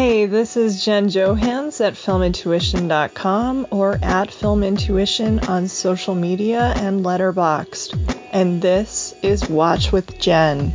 [0.00, 8.18] Hey, this is Jen Johans at filmintuition.com or at filmintuition on social media and Letterboxd.
[8.32, 10.72] And this is Watch with Jen.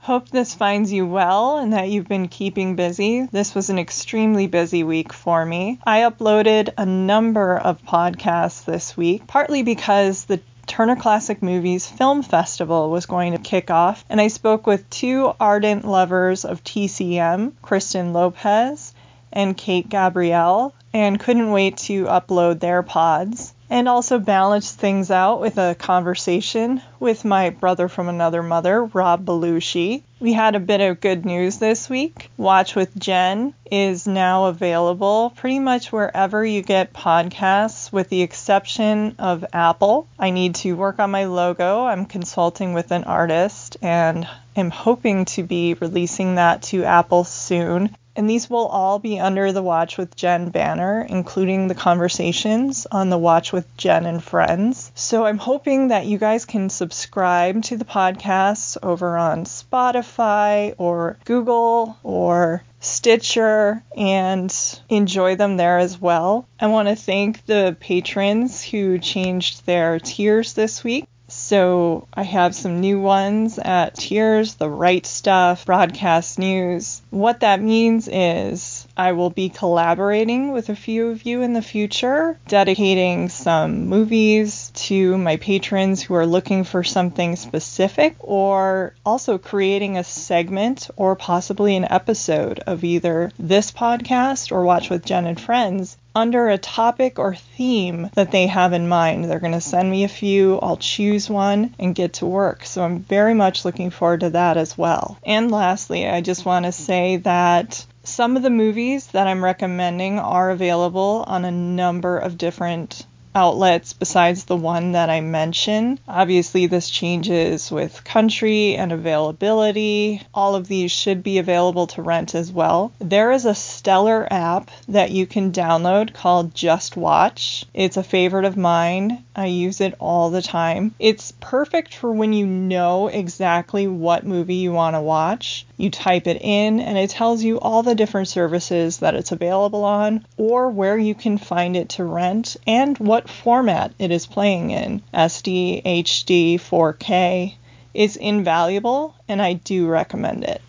[0.00, 3.22] Hope this finds you well and that you've been keeping busy.
[3.30, 5.78] This was an extremely busy week for me.
[5.86, 10.40] I uploaded a number of podcasts this week, partly because the
[10.78, 15.32] Turner Classic Movies Film Festival was going to kick off, and I spoke with two
[15.40, 18.94] ardent lovers of TCM, Kristen Lopez
[19.32, 25.40] and Kate Gabrielle, and couldn't wait to upload their pods and also balance things out
[25.40, 30.02] with a conversation with my brother from another mother, Rob Belushi.
[30.20, 32.30] We had a bit of good news this week.
[32.36, 39.14] Watch with Jen is now available pretty much wherever you get podcasts, with the exception
[39.18, 40.08] of Apple.
[40.18, 41.84] I need to work on my logo.
[41.84, 47.94] I'm consulting with an artist and am hoping to be releasing that to Apple soon
[48.18, 53.10] and these will all be under the Watch with Jen banner, including the conversations on
[53.10, 54.90] the Watch with Jen and Friends.
[54.96, 61.16] So I'm hoping that you guys can subscribe to the podcasts over on Spotify or
[61.26, 64.52] Google or Stitcher and
[64.88, 66.48] enjoy them there as well.
[66.58, 71.06] I want to thank the patrons who changed their tiers this week.
[71.48, 77.00] So I have some new ones at Tiers, The Right Stuff, Broadcast News.
[77.08, 81.62] What that means is I will be collaborating with a few of you in the
[81.62, 89.38] future, dedicating some movies to my patrons who are looking for something specific, or also
[89.38, 95.26] creating a segment or possibly an episode of either this podcast or Watch with Jen
[95.26, 99.24] and Friends under a topic or theme that they have in mind.
[99.24, 102.64] They're going to send me a few, I'll choose one and get to work.
[102.64, 105.18] So I'm very much looking forward to that as well.
[105.24, 110.18] And lastly, I just want to say that some of the movies that I'm recommending
[110.18, 116.00] are available on a number of different outlets besides the one that I mentioned.
[116.08, 120.22] Obviously, this changes with country and availability.
[120.34, 122.92] All of these should be available to rent as well.
[122.98, 127.64] There is a stellar app that you can download called Just Watch.
[127.74, 129.24] It's a favorite of mine.
[129.36, 130.94] I use it all the time.
[130.98, 135.64] It's perfect for when you know exactly what movie you want to watch.
[135.76, 139.84] You type it in and it tells you all the different services that it's available
[139.84, 144.70] on or where you can find it to rent and what format it is playing
[144.70, 147.54] in SD, HD, 4K
[147.94, 150.60] is invaluable, and I do recommend it.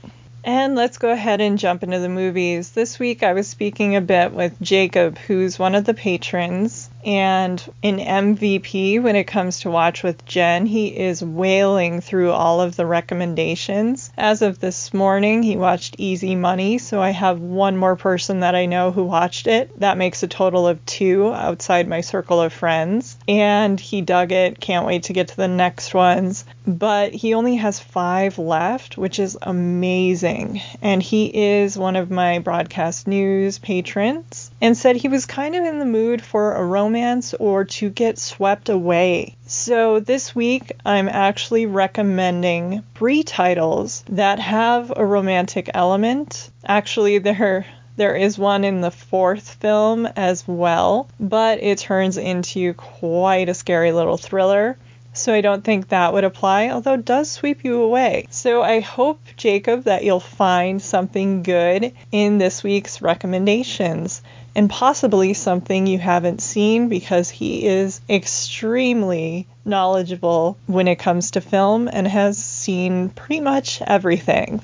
[0.44, 2.72] And let's go ahead and jump into the movies.
[2.72, 7.64] This week I was speaking a bit with Jacob, who's one of the patrons and
[7.84, 10.66] an MVP when it comes to Watch with Jen.
[10.66, 14.12] He is wailing through all of the recommendations.
[14.18, 18.56] As of this morning, he watched Easy Money, so I have one more person that
[18.56, 19.80] I know who watched it.
[19.80, 23.18] That makes a total of two outside my circle of friends.
[23.28, 26.46] And he dug it, can't wait to get to the next ones.
[26.68, 30.62] But he only has five left, which is amazing.
[30.82, 35.64] And he is one of my broadcast news patrons and said he was kind of
[35.64, 39.36] in the mood for a romance or to get swept away.
[39.48, 46.50] So this week I'm actually recommending three titles that have a romantic element.
[46.66, 47.66] Actually, there
[47.96, 53.54] there is one in the fourth film as well, but it turns into quite a
[53.54, 54.78] scary little thriller.
[55.12, 58.28] So I don't think that would apply, although it does sweep you away.
[58.30, 64.22] So I hope, Jacob, that you'll find something good in this week's recommendations
[64.60, 71.40] and possibly something you haven't seen because he is extremely knowledgeable when it comes to
[71.40, 74.62] film and has seen pretty much everything.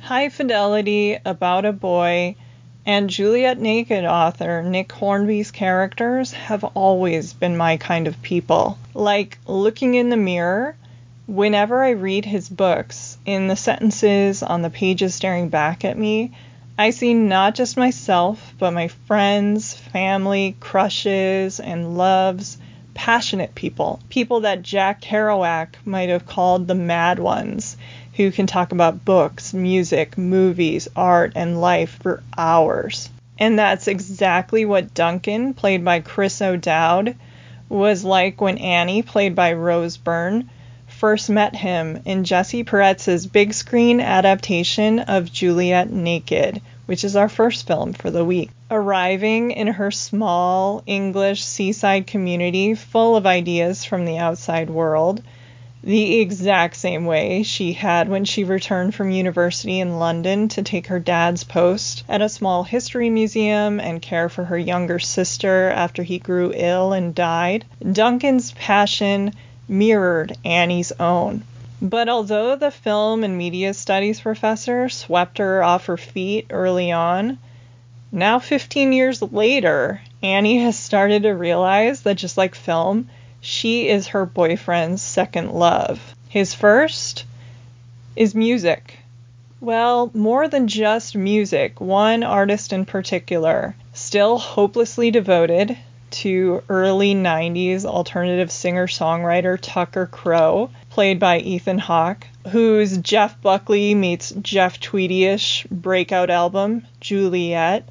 [0.00, 2.36] High Fidelity, About a Boy,
[2.86, 8.78] and Juliet Naked author Nick Hornby's characters have always been my kind of people.
[8.94, 10.76] Like looking in the mirror,
[11.26, 16.32] whenever I read his books, in the sentences on the pages staring back at me,
[16.76, 22.58] I see not just myself, but my friends, family, crushes, and loves,
[22.94, 24.00] passionate people.
[24.08, 27.76] People that Jack Kerouac might have called the mad ones,
[28.14, 33.08] who can talk about books, music, movies, art, and life for hours.
[33.38, 37.14] And that's exactly what Duncan, played by Chris O'Dowd,
[37.68, 40.50] was like when Annie, played by Rose Byrne,
[41.04, 47.28] first met him in Jesse Peretz's big screen adaptation of Juliet Naked, which is our
[47.28, 48.48] first film for the week.
[48.70, 55.22] Arriving in her small English seaside community full of ideas from the outside world,
[55.82, 60.86] the exact same way she had when she returned from university in London to take
[60.86, 66.02] her dad's post at a small history museum and care for her younger sister after
[66.02, 67.66] he grew ill and died.
[67.92, 69.34] Duncan's passion
[69.68, 71.42] mirrored Annie's own.
[71.80, 77.38] But although the film and media studies professor swept her off her feet early on,
[78.10, 83.08] now 15 years later, Annie has started to realize that just like film,
[83.40, 86.14] she is her boyfriend's second love.
[86.28, 87.24] His first
[88.16, 88.98] is music.
[89.60, 95.76] Well, more than just music, one artist in particular, still hopelessly devoted
[96.14, 103.94] to early 90s alternative singer songwriter Tucker Crowe, played by Ethan Hawke, whose Jeff Buckley
[103.94, 107.88] meets Jeff Tweedy ish breakout album, Juliet,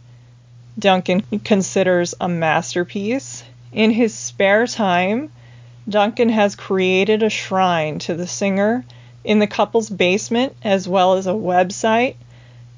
[0.80, 3.44] Duncan considers a masterpiece.
[3.72, 5.32] In his spare time,
[5.88, 8.86] Duncan has created a shrine to the singer
[9.24, 12.16] in the couple's basement, as well as a website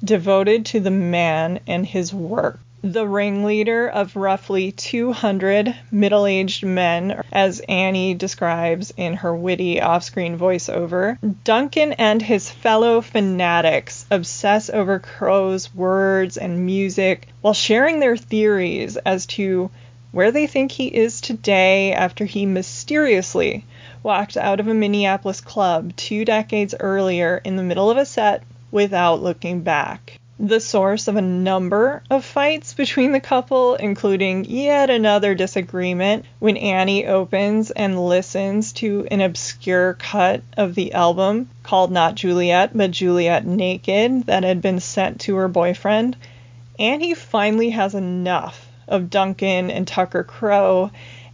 [0.02, 2.60] devoted to the man and his work.
[2.88, 10.04] The ringleader of roughly 200 middle aged men, as Annie describes in her witty off
[10.04, 17.98] screen voiceover, Duncan and his fellow fanatics obsess over Crowe's words and music while sharing
[17.98, 19.68] their theories as to
[20.12, 23.64] where they think he is today after he mysteriously
[24.04, 28.44] walked out of a Minneapolis club two decades earlier in the middle of a set
[28.70, 30.20] without looking back.
[30.38, 36.58] The source of a number of fights between the couple, including yet another disagreement when
[36.58, 42.90] Annie opens and listens to an obscure cut of the album called not Juliet, but
[42.90, 46.16] Juliet Naked that had been sent to her boyfriend.
[46.78, 50.90] Annie finally has enough of Duncan and Tucker Crowe,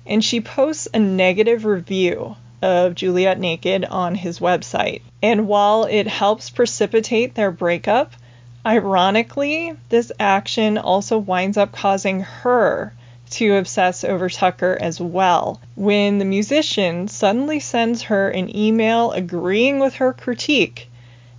[0.06, 5.02] and she posts a negative review of Juliet Naked on his website.
[5.20, 8.12] And while it helps precipitate their breakup,
[8.64, 12.92] ironically, this action also winds up causing her
[13.30, 15.60] to obsess over Tucker as well.
[15.74, 20.88] When the musician suddenly sends her an email agreeing with her critique,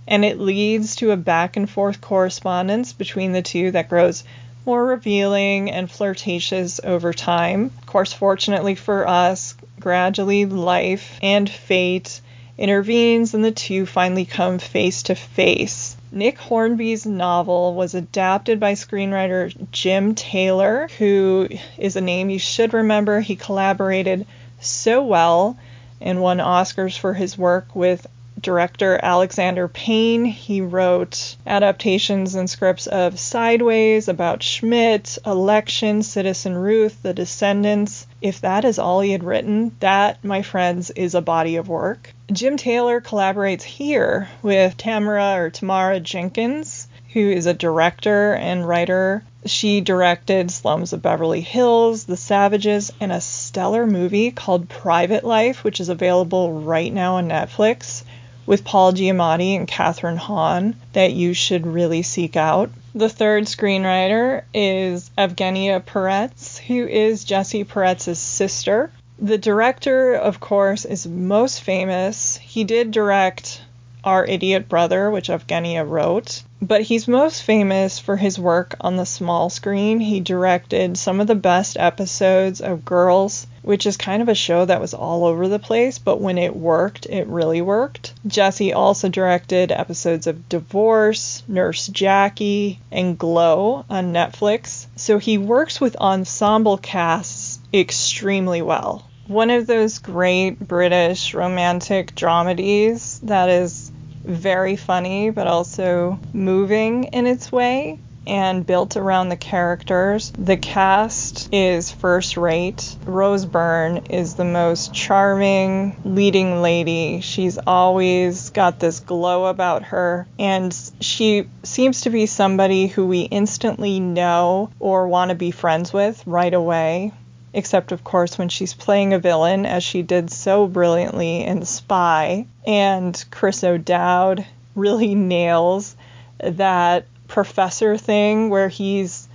[0.06, 4.24] and it leads to a back and forth correspondence between the two that grows
[4.66, 7.70] more revealing and flirtatious over time.
[7.78, 12.20] Of course, fortunately for us, gradually life and fate
[12.56, 15.93] intervenes and the two finally come face to face.
[16.14, 22.72] Nick Hornby's novel was adapted by screenwriter Jim Taylor, who is a name you should
[22.72, 23.20] remember.
[23.20, 24.24] He collaborated
[24.60, 25.58] so well
[26.00, 28.06] and won Oscars for his work with
[28.44, 30.26] director Alexander Payne.
[30.26, 38.06] He wrote adaptations and scripts of Sideways, About Schmidt, Election, Citizen Ruth, The Descendants.
[38.20, 42.14] If that is all he had written, that, my friends, is a body of work.
[42.30, 49.22] Jim Taylor collaborates here with Tamara or Tamara Jenkins, who is a director and writer.
[49.46, 55.64] She directed Slums of Beverly Hills, The Savages, and a stellar movie called Private Life,
[55.64, 58.02] which is available right now on Netflix
[58.46, 62.70] with Paul Giamatti and Kathryn Hahn that you should really seek out.
[62.94, 68.90] The third screenwriter is Evgenia Peretz, who is Jesse Peretz's sister.
[69.18, 72.36] The director, of course, is most famous.
[72.36, 73.62] He did direct
[74.02, 79.04] Our Idiot Brother, which Evgenia wrote but he's most famous for his work on the
[79.04, 80.00] small screen.
[80.00, 84.64] He directed some of the best episodes of Girls, which is kind of a show
[84.64, 88.14] that was all over the place, but when it worked, it really worked.
[88.26, 94.86] Jesse also directed episodes of Divorce, Nurse Jackie, and Glow on Netflix.
[94.96, 99.06] So he works with ensemble casts extremely well.
[99.26, 103.90] One of those great British romantic dramedies that is
[104.24, 110.32] very funny, but also moving in its way and built around the characters.
[110.38, 112.96] The cast is first rate.
[113.04, 117.20] Rose Byrne is the most charming leading lady.
[117.20, 123.22] She's always got this glow about her, and she seems to be somebody who we
[123.22, 127.12] instantly know or want to be friends with right away
[127.54, 132.46] except of course when she's playing a villain, as she did so brilliantly in Spy.
[132.66, 134.44] And Chris O'Dowd
[134.74, 135.96] really nails
[136.38, 139.28] that professor thing where he's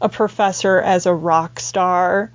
[0.00, 2.30] a professor as a rock star.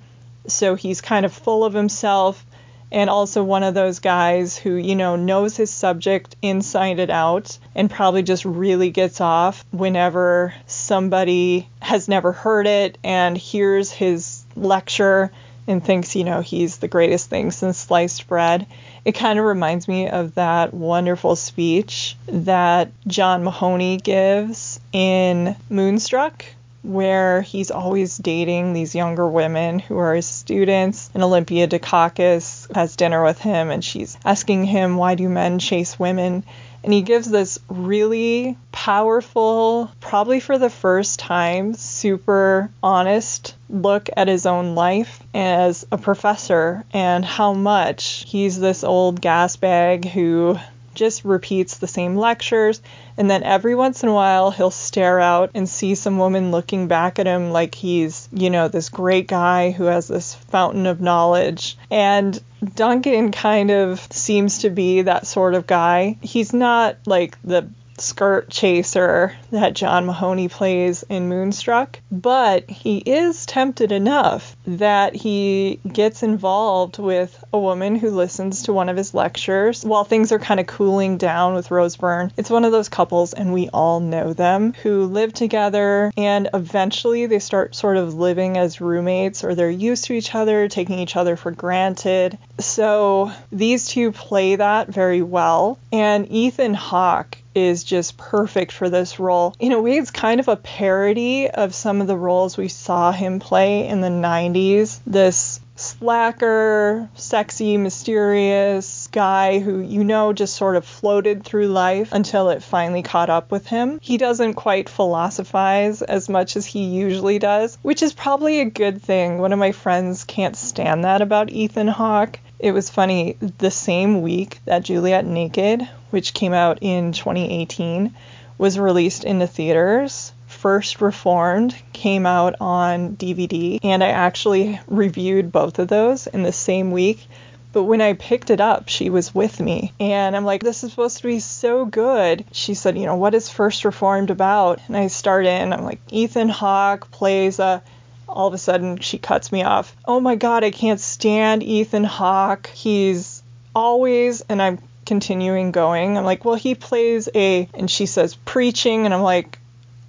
[0.48, 2.44] So he's kind of full of himself
[2.92, 7.58] and also one of those guys who, you know, knows his subject inside and out
[7.76, 14.39] and probably just really gets off whenever somebody has never heard it and hears his
[14.56, 15.32] lecture
[15.68, 18.66] and thinks, you know, he's the greatest thing since sliced bread.
[19.06, 26.44] It kind of reminds me of that wonderful speech that John Mahoney gives in Moonstruck,
[26.82, 31.12] where he's always dating these younger women who are his students.
[31.14, 36.00] And Olympia Dukakis has dinner with him, and she's asking him, Why do men chase
[36.00, 36.44] women?
[36.84, 44.28] And he gives this really powerful, probably for the first time, super honest look at
[44.28, 50.58] his own life as a professor and how much he's this old gas bag who
[51.00, 52.82] just repeats the same lectures.
[53.18, 56.88] And then every once in a while, he'll stare out and see some woman looking
[56.88, 61.02] back at him like he's, you know, this great guy who has this fountain of
[61.02, 61.78] knowledge.
[61.90, 62.40] And
[62.76, 66.18] Duncan kind of seems to be that sort of guy.
[66.22, 67.70] He's not like the
[68.02, 75.80] skirt chaser that John Mahoney plays in Moonstruck, but he is tempted enough that he
[75.92, 80.40] gets involved with a woman who listens to one of his lectures while things are
[80.40, 82.32] kind of cooling down with Rose Byrne.
[82.38, 87.26] It's one of those couples, and we all know them, who live together and eventually
[87.26, 91.16] they start sort of living as roommates or they're used to each other, taking each
[91.16, 92.38] other for granted.
[92.60, 95.78] So these two play that very well.
[95.92, 99.56] And Ethan Hawke is just perfect for this role.
[99.60, 103.12] In a way, it's kind of a parody of some of the roles we saw
[103.12, 105.00] him play in the 90s.
[105.06, 112.50] This slacker, sexy, mysterious guy who you know just sort of floated through life until
[112.50, 113.98] it finally caught up with him.
[114.02, 119.02] He doesn't quite philosophize as much as he usually does, which is probably a good
[119.02, 119.38] thing.
[119.38, 122.40] One of my friends can't stand that about Ethan Hawke.
[122.60, 128.14] It was funny, the same week that Juliet Naked, which came out in 2018,
[128.58, 130.34] was released into theaters.
[130.48, 136.52] First Reformed came out on DVD, and I actually reviewed both of those in the
[136.52, 137.28] same week.
[137.72, 139.94] But when I picked it up, she was with me.
[140.00, 142.44] And I'm like, this is supposed to be so good.
[142.52, 144.82] She said, you know, what is First Reformed about?
[144.88, 147.84] And I start in, I'm like, Ethan Hawke plays a
[148.30, 149.96] all of a sudden she cuts me off.
[150.06, 152.68] Oh my god, I can't stand Ethan Hawke.
[152.68, 153.44] He's
[153.76, 156.18] always and I'm continuing going.
[156.18, 159.60] I'm like, well, he plays a and she says preaching and I'm like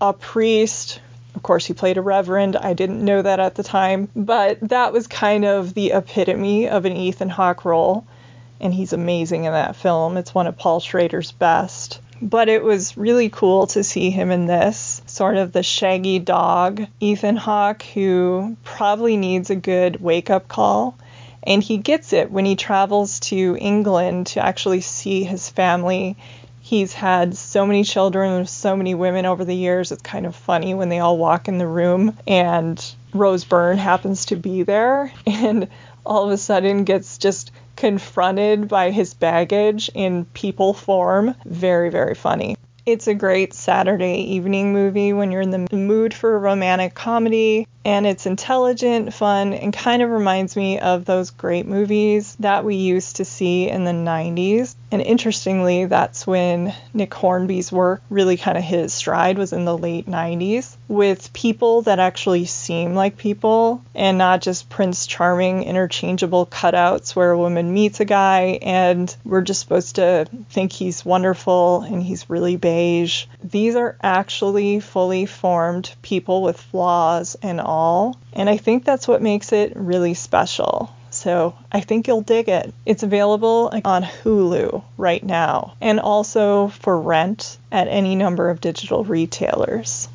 [0.00, 1.00] a priest.
[1.34, 2.56] Of course, he played a reverend.
[2.56, 6.84] I didn't know that at the time, but that was kind of the epitome of
[6.84, 8.04] an Ethan Hawke role,
[8.60, 10.16] and he's amazing in that film.
[10.16, 12.00] It's one of Paul Schrader's best.
[12.20, 16.86] But it was really cool to see him in this, sort of the shaggy dog
[17.00, 20.96] Ethan Hawke, who probably needs a good wake up call.
[21.42, 26.16] And he gets it when he travels to England to actually see his family.
[26.60, 29.90] He's had so many children with so many women over the years.
[29.90, 34.26] It's kind of funny when they all walk in the room and Rose Byrne happens
[34.26, 35.68] to be there and
[36.04, 41.34] all of a sudden gets just confronted by his baggage in people form.
[41.44, 42.56] Very, very funny.
[42.90, 47.68] It's a great Saturday evening movie when you're in the mood for a romantic comedy,
[47.84, 52.74] and it's intelligent, fun, and kind of reminds me of those great movies that we
[52.74, 54.74] used to see in the 90s.
[54.92, 59.64] And interestingly, that's when Nick Hornby's work really kind of hit its stride was in
[59.64, 65.62] the late 90s with people that actually seem like people and not just Prince Charming
[65.62, 71.04] interchangeable cutouts where a woman meets a guy and we're just supposed to think he's
[71.04, 73.26] wonderful and he's really beige.
[73.44, 78.18] These are actually fully formed people with flaws and all.
[78.32, 80.92] And I think that's what makes it really special.
[81.20, 82.72] So I think you'll dig it.
[82.86, 89.04] It's available on Hulu right now and also for rent at any number of digital
[89.04, 90.08] retailers.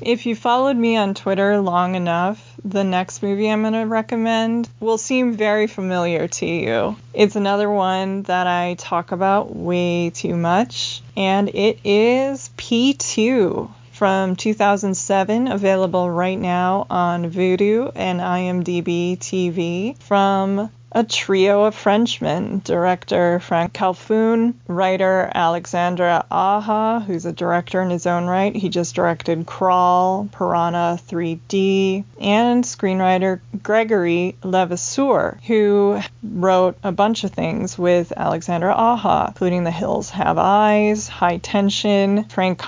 [0.00, 4.68] If you followed me on Twitter long enough, the next movie I'm going to recommend
[4.78, 6.94] will seem very familiar to you.
[7.12, 13.68] It's another one that I talk about way too much, and it is P2
[14.02, 22.60] from 2007, available right now on Vudu and IMDb TV from a trio of Frenchmen
[22.64, 28.54] director Franck Khalfoun, writer Alexandre Aja, who's a director in his own right.
[28.54, 37.30] He just directed Crawl, Piranha 3D, and screenwriter Gregory Levasseur, who wrote a bunch of
[37.30, 42.58] things with Alexandre Aja, including The Hills Have Eyes, High Tension, Franck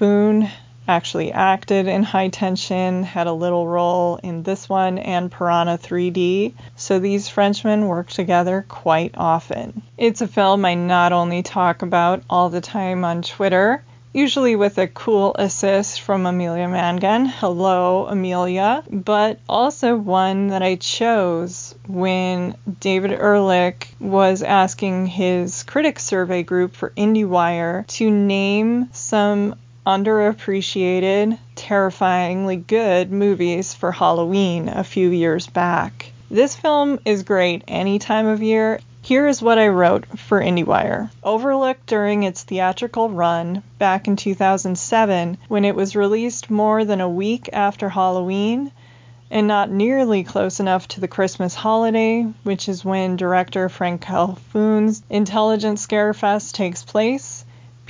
[0.00, 0.50] Khalfoun
[0.88, 6.54] actually acted in High Tension, had a little role in this one and Piranha 3D,
[6.74, 9.82] so these Frenchmen work together quite often.
[9.98, 13.82] It's a film I not only talk about all the time on Twitter,
[14.12, 17.26] usually with a cool assist from Amelia Mangan.
[17.26, 18.82] Hello, Amelia.
[18.90, 26.74] But also one that I chose when David Ehrlich was asking his critic survey group
[26.74, 29.54] for IndieWire to name some
[29.90, 36.12] underappreciated, terrifyingly good movies for Halloween a few years back.
[36.30, 38.78] This film is great any time of year.
[39.02, 41.10] Here is what I wrote for IndieWire.
[41.24, 47.08] Overlooked during its theatrical run back in 2007 when it was released more than a
[47.08, 48.70] week after Halloween
[49.30, 55.02] and not nearly close enough to the Christmas holiday, which is when director Franck Khalfoun's
[55.08, 57.39] Intelligent Scarefest takes place,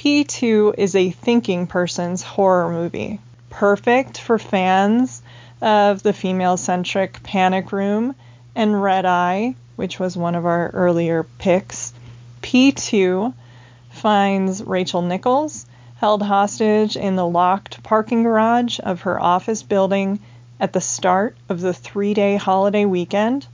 [0.01, 3.21] P2 is a thinking person's horror movie.
[3.51, 5.21] Perfect for fans
[5.61, 8.15] of the female centric Panic Room
[8.57, 11.93] and Red Eye, which was one of our earlier picks.
[12.41, 13.35] P2
[13.91, 15.67] finds Rachel Nichols
[15.97, 20.19] held hostage in the locked parking garage of her office building
[20.59, 23.47] at the start of the three day holiday weekend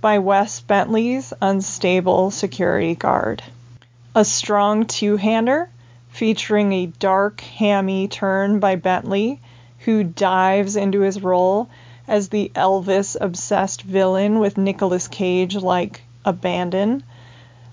[0.00, 3.42] by Wes Bentley's unstable security guard.
[4.14, 5.70] A strong two hander
[6.10, 9.40] featuring a dark, hammy turn by Bentley,
[9.78, 11.70] who dives into his role
[12.06, 17.02] as the Elvis obsessed villain with Nicolas Cage like abandon.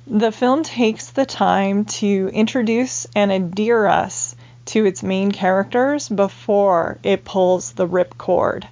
[0.07, 4.33] The film takes the time to introduce and endear us
[4.67, 8.63] to its main characters before it pulls the ripcord.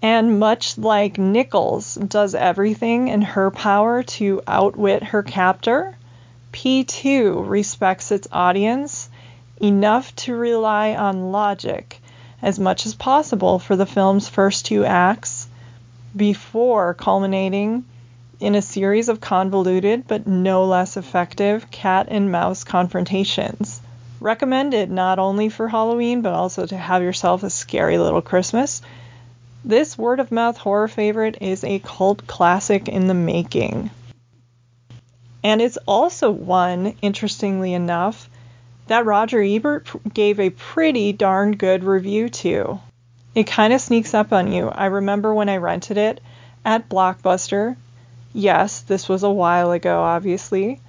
[0.00, 5.96] And much like Nichols does everything in her power to outwit her captor,
[6.56, 9.10] P2 respects its audience
[9.60, 12.00] enough to rely on logic
[12.40, 15.48] as much as possible for the film's first two acts
[16.16, 17.84] before culminating
[18.40, 23.82] in a series of convoluted but no less effective cat and mouse confrontations.
[24.18, 28.80] Recommended not only for Halloween but also to have yourself a scary little Christmas.
[29.62, 33.90] This word of mouth horror favorite is a cult classic in the making.
[35.46, 38.28] And it's also one, interestingly enough,
[38.88, 42.80] that Roger Ebert gave a pretty darn good review to.
[43.32, 44.68] It kind of sneaks up on you.
[44.68, 46.20] I remember when I rented it
[46.64, 47.76] at Blockbuster.
[48.32, 50.80] Yes, this was a while ago, obviously.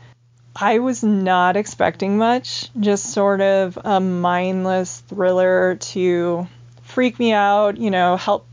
[0.56, 6.48] I was not expecting much, just sort of a mindless thriller to
[6.82, 8.48] freak me out, you know, help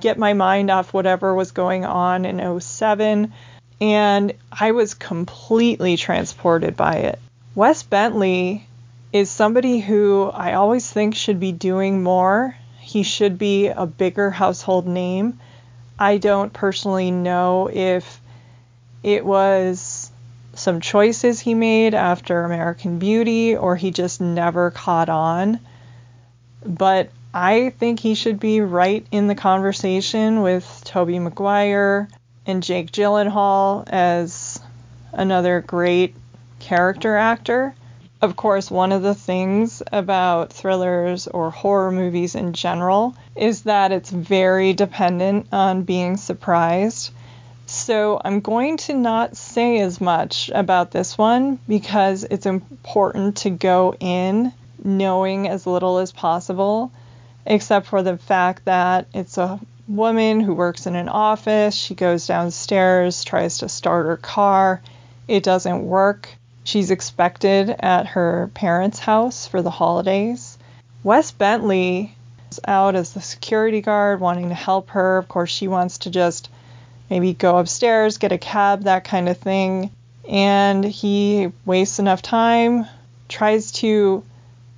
[0.00, 3.34] get my mind off whatever was going on in 07.
[3.82, 7.18] And I was completely transported by it.
[7.56, 8.64] Wes Bentley
[9.12, 12.56] is somebody who I always think should be doing more.
[12.78, 15.40] He should be a bigger household name.
[15.98, 18.20] I don't personally know if
[19.02, 20.12] it was
[20.54, 25.58] some choices he made after American Beauty or he just never caught on.
[26.64, 32.08] But I think he should be right in the conversation with Tobey Maguire
[32.46, 34.60] and Jake Gyllenhaal as
[35.12, 36.14] another great
[36.58, 37.74] character actor.
[38.20, 43.90] Of course, one of the things about thrillers or horror movies in general is that
[43.90, 47.12] it's very dependent on being surprised.
[47.66, 53.50] So I'm going to not say as much about this one because it's important to
[53.50, 54.52] go in
[54.84, 56.92] knowing as little as possible,
[57.46, 61.74] except for the fact that it's a woman who works in an office.
[61.74, 64.80] She goes downstairs, tries to start her car.
[65.28, 66.28] It doesn't work.
[66.64, 70.56] She's expected at her parents' house for the holidays.
[71.02, 72.14] Wes Bentley
[72.50, 75.18] is out as the security guard, wanting to help her.
[75.18, 76.48] Of course, she wants to just
[77.10, 79.90] maybe go upstairs, get a cab, that kind of thing.
[80.28, 82.86] And he wastes enough time,
[83.28, 84.22] tries to,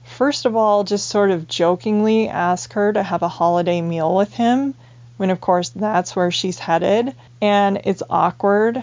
[0.05, 4.33] first of all, just sort of jokingly ask her to have a holiday meal with
[4.33, 4.75] him,
[5.17, 7.15] when of course that's where she's headed.
[7.41, 8.83] And it's awkward.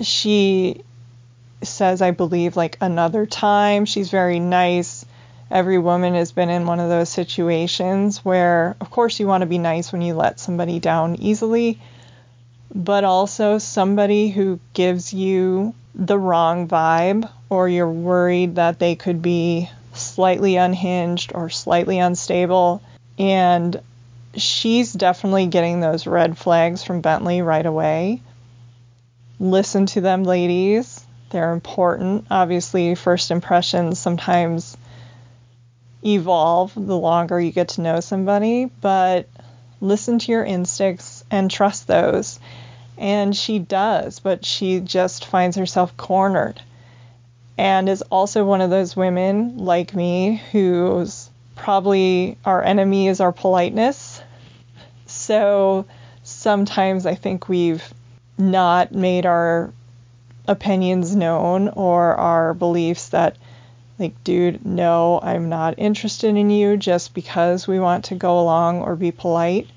[0.00, 0.82] She
[1.62, 3.84] says, I believe, like another time.
[3.84, 5.04] She's very nice.
[5.50, 9.46] Every woman has been in one of those situations where, of course, you want to
[9.46, 11.78] be nice when you let somebody down easily,
[12.74, 19.20] but also somebody who gives you the wrong vibe or you're worried that they could
[19.20, 22.82] be slightly unhinged or slightly unstable.
[23.18, 23.78] And
[24.36, 28.22] she's definitely getting those red flags from Bentley right away.
[29.38, 31.04] Listen to them, ladies.
[31.30, 32.26] They're important.
[32.30, 34.76] Obviously, first impressions sometimes
[36.04, 39.28] evolve the longer you get to know somebody, but
[39.80, 42.38] listen to your instincts and trust those.
[42.98, 46.60] And she does, but she just finds herself cornered.
[47.58, 51.21] and is also one of those women like me who's
[51.62, 54.20] probably our enemy is our politeness.
[55.06, 55.86] So
[56.24, 57.84] sometimes I think we've
[58.36, 59.72] not made our
[60.48, 63.36] opinions known or our beliefs that
[64.00, 68.82] like dude no i'm not interested in you just because we want to go along
[68.82, 69.68] or be polite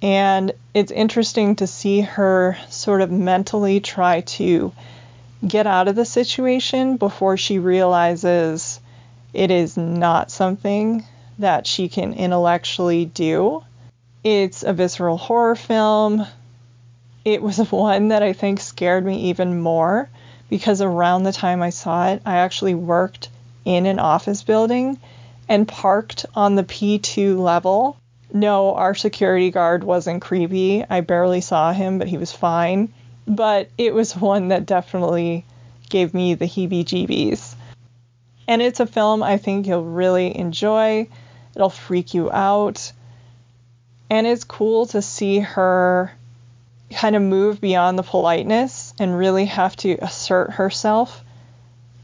[0.00, 4.72] and it's interesting to see her sort of mentally try to
[5.46, 8.80] get out of the situation before she realizes
[9.32, 11.04] it is not something
[11.38, 13.62] that she can intellectually do.
[14.22, 16.26] It's a visceral horror film.
[17.24, 20.08] It was one that I think scared me even more
[20.50, 23.30] because around the time I saw it, I actually worked
[23.64, 24.98] in an office building
[25.48, 27.96] and parked on the P2 level.
[28.32, 30.84] No, our security guard wasn't creepy.
[30.88, 32.92] I barely saw him, but he was fine.
[33.26, 35.44] But it was one that definitely
[35.88, 37.54] gave me the heebie jeebies.
[38.52, 41.08] And it's a film I think you'll really enjoy.
[41.56, 42.92] It'll freak you out.
[44.10, 46.12] And it's cool to see her
[46.92, 51.24] kind of move beyond the politeness and really have to assert herself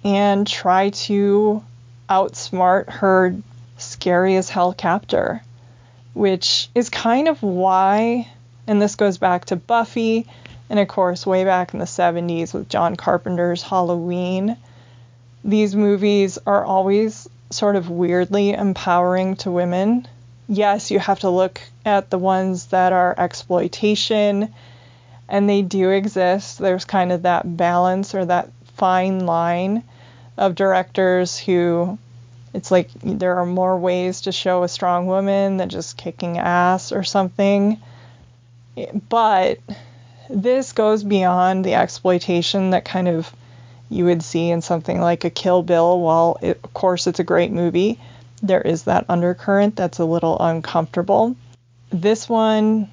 [0.02, 1.62] and try to
[2.08, 3.36] outsmart her
[3.76, 5.42] scary as hell captor,
[6.14, 8.26] which is kind of why,
[8.66, 10.26] and this goes back to Buffy,
[10.70, 14.56] and of course, way back in the 70s with John Carpenter's Halloween.
[15.44, 20.06] These movies are always sort of weirdly empowering to women.
[20.48, 24.52] Yes, you have to look at the ones that are exploitation
[25.28, 26.58] and they do exist.
[26.58, 29.82] There's kind of that balance or that fine line
[30.36, 31.98] of directors who
[32.54, 36.92] it's like there are more ways to show a strong woman than just kicking ass
[36.92, 37.78] or something.
[39.08, 39.58] But
[40.30, 43.32] this goes beyond the exploitation that kind of
[43.88, 46.00] you would see in something like a Kill Bill.
[46.00, 47.98] While it, of course it's a great movie,
[48.42, 51.36] there is that undercurrent that's a little uncomfortable.
[51.90, 52.90] This one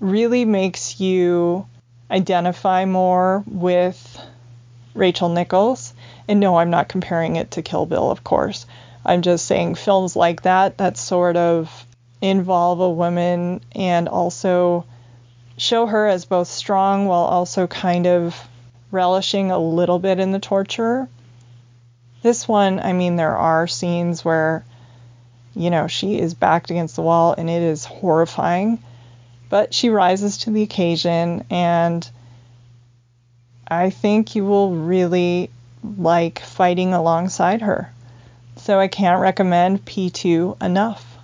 [0.00, 1.66] really makes you
[2.10, 4.20] identify more with
[4.94, 5.94] Rachel Nichols.
[6.28, 8.66] And no, I'm not comparing it to Kill Bill, of course.
[9.04, 11.86] I'm just saying films like that that sort of
[12.22, 14.86] involve a woman and also
[15.58, 18.36] show her as both strong while also kind of
[18.94, 21.08] relishing a little bit in the torture.
[22.22, 24.64] This one, I mean, there are scenes where,
[25.54, 28.78] you know, she is backed against the wall and it is horrifying
[29.54, 32.10] but she rises to the occasion, and
[33.68, 35.48] I think you will really
[35.96, 37.92] like fighting alongside her.
[38.56, 41.18] So I can't recommend P2 enough.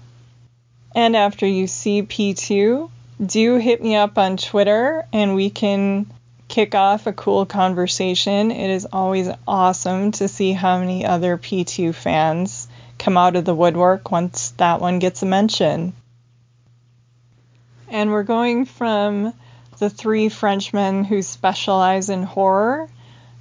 [0.95, 2.89] And after you see P2,
[3.27, 6.07] do hit me up on Twitter and we can
[6.51, 8.51] kick off a cool conversation.
[8.51, 13.55] It is always awesome to see how many other P2 fans come out of the
[13.55, 15.95] woodwork once that one gets a mention
[17.91, 19.35] and we're going from
[19.79, 22.89] the three Frenchmen who specialize in horror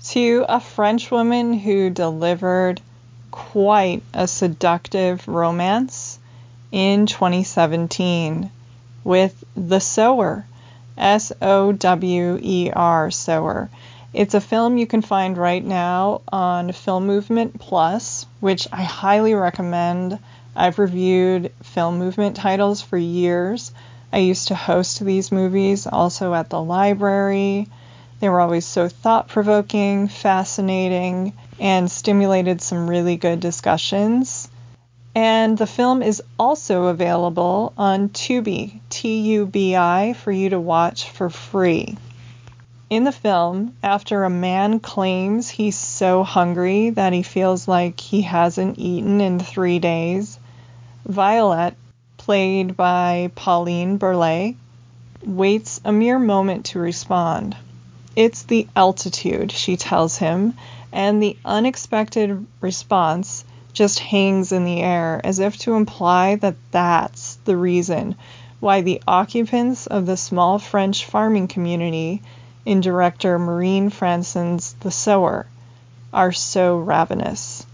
[0.04, 2.82] to a French woman who delivered
[3.32, 6.18] quite a seductive romance
[6.72, 8.50] in 2017
[9.04, 10.46] with The Sower,
[11.00, 13.70] S O W E R, Sower.
[14.14, 19.34] It's a film you can find right now on Film Movement Plus, which I highly
[19.34, 20.20] recommend.
[20.56, 23.72] I've reviewed film movement titles for years.
[24.12, 27.70] I used to host these movies also at the library.
[28.20, 34.50] They were always so thought provoking, fascinating, and stimulated some really good discussions.
[35.16, 40.60] And the film is also available on Tubi, T U B I, for you to
[40.60, 41.98] watch for free.
[42.90, 48.22] In the film, after a man claims he's so hungry that he feels like he
[48.22, 50.40] hasn't eaten in three days,
[51.06, 51.76] Violet
[52.18, 54.56] played by Pauline Burlet,
[55.24, 57.56] waits a mere moment to respond.
[58.16, 60.56] It's the altitude, she tells him,
[60.92, 67.36] and the unexpected response just hangs in the air as if to imply that that's
[67.46, 68.16] the reason
[68.60, 72.22] why the occupants of the small French farming community
[72.66, 75.48] in director Maureen Francen's The Sower
[76.14, 77.66] are so ravenous.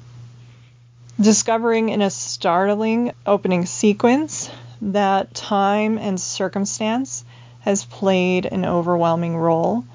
[1.20, 4.50] Discovering in a startling opening sequence
[4.82, 7.24] that time and circumstance
[7.62, 9.86] has played an overwhelming role,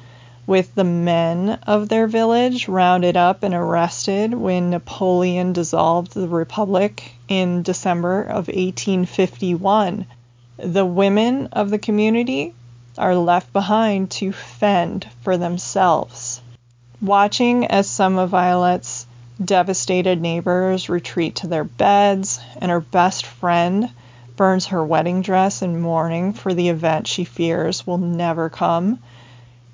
[0.50, 7.12] with the men of their village rounded up and arrested when Napoleon dissolved the Republic
[7.28, 10.06] in December of 1851.
[10.56, 12.52] The women of the community
[12.98, 16.40] are left behind to fend for themselves.
[17.00, 19.06] Watching as some of Violet's
[19.42, 23.88] devastated neighbors retreat to their beds and her best friend
[24.34, 28.98] burns her wedding dress in mourning for the event she fears will never come.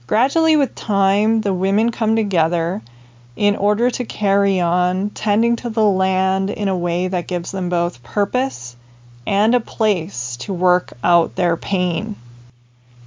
[0.07, 2.81] Gradually, with time, the women come together
[3.35, 7.69] in order to carry on tending to the land in a way that gives them
[7.69, 8.77] both purpose
[9.27, 12.15] and a place to work out their pain.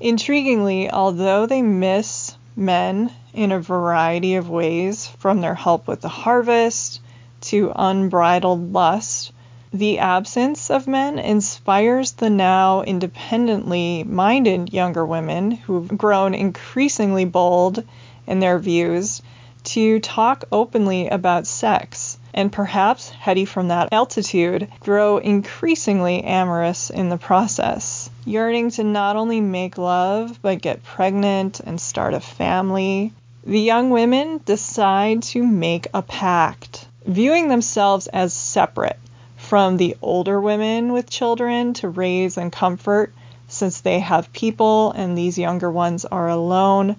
[0.02, 6.10] Intriguingly, although they miss men in a variety of ways, from their help with the
[6.10, 7.00] harvest
[7.42, 9.32] to unbridled lust,
[9.72, 17.84] the absence of men inspires the now independently minded younger women who've grown increasingly bold
[18.26, 19.22] in their views
[19.64, 27.10] to talk openly about sex and perhaps, heady from that altitude, grow increasingly amorous in
[27.10, 33.14] the process, yearning to not only make love but get pregnant and start a family.
[33.46, 38.98] The young women decide to make a pact, viewing themselves as separate
[39.50, 43.12] from the older women with children to raise and comfort
[43.48, 46.96] since they have people and these younger ones are alone.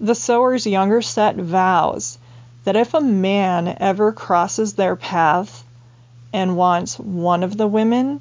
[0.00, 2.18] The sower's younger set vows
[2.64, 5.62] that if a man ever crosses their path
[6.32, 8.20] and wants one of the women,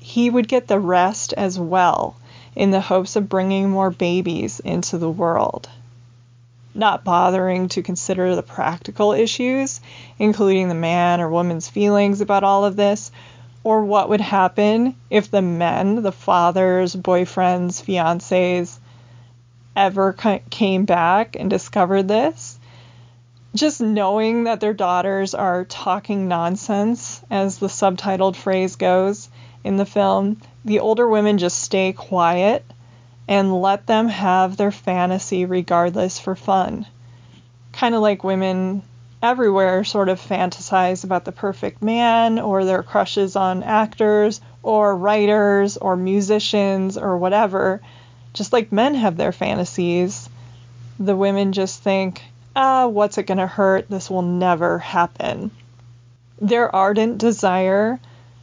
[0.00, 2.16] he would get the rest as well
[2.56, 5.68] in the hopes of bringing more babies into the world
[6.74, 9.80] not bothering to consider the practical issues,
[10.18, 13.10] including the man or woman's feelings about all of this,
[13.64, 18.78] or what would happen if the men, the fathers, boyfriends, fiancés,
[19.76, 20.14] ever
[20.50, 22.58] came back and discovered this.
[23.54, 29.28] Just knowing that their daughters are talking nonsense, as the subtitled phrase goes
[29.62, 32.64] in the film, the older women just stay quiet
[33.28, 36.86] and let them have their fantasy regardless for fun.
[37.72, 38.82] Kind of like women
[39.22, 45.76] everywhere sort of fantasize about the perfect man or their crushes on actors or writers
[45.76, 47.80] or musicians or whatever.
[48.32, 50.28] Just like men have their fantasies,
[50.98, 52.22] the women just think,
[52.56, 53.88] ah, what's it going to hurt?
[53.88, 55.50] This will never happen.
[56.40, 58.00] Their ardent desire,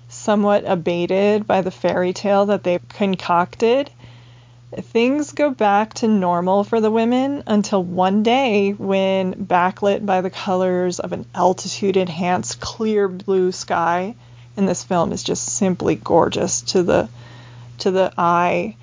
[0.08, 3.92] somewhat abated by the fairy tale that they've concocted,
[4.76, 10.30] things go back to normal for the women until one day when backlit by the
[10.30, 14.16] colors of an altitude enhanced clear blue sky
[14.60, 17.08] and this film is just simply gorgeous to the
[17.78, 18.76] to the eye.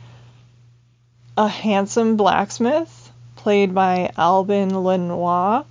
[1.37, 5.67] A handsome blacksmith played by Alban Lenoir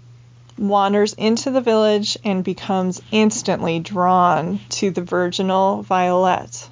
[0.59, 6.69] wanders into the village and becomes instantly drawn to the virginal Violet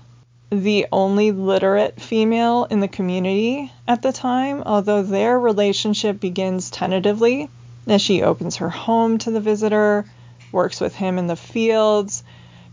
[0.54, 7.50] the only literate female in the community at the time, although their relationship begins tentatively
[7.88, 10.06] as she opens her home to the visitor,
[10.52, 12.24] works with him in the fields,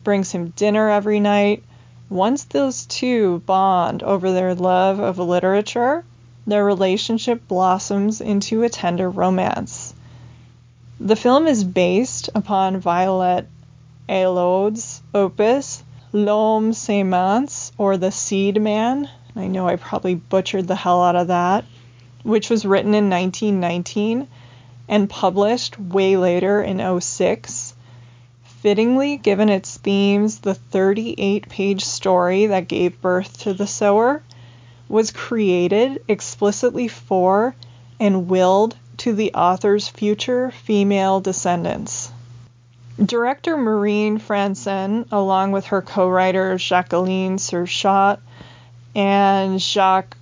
[0.04, 1.64] brings him dinner every night.
[2.08, 6.04] Once those two bond over their love of literature,
[6.46, 9.94] their relationship blossoms into a tender romance.
[11.00, 13.46] The film is based upon Violette
[14.08, 19.08] Ailhaud's opus L'Homme Semence, or The Seed Man.
[19.36, 21.64] I know I probably butchered the hell out of that,
[22.24, 24.26] which was written in 1919
[24.88, 27.74] and published way later in 06.
[28.42, 34.22] Fittingly, given its themes, the 38 page story that gave birth to The Sower
[34.88, 37.54] was created explicitly for
[38.00, 42.09] and willed to the author's future female descendants.
[43.04, 48.18] Director Maureen Francén, along with her co-writers Jacqueline Surchat
[48.94, 50.18] and Jacques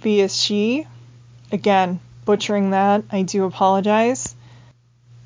[0.00, 0.86] Fieschi,
[1.52, 4.34] again, butchering that, I do apologize.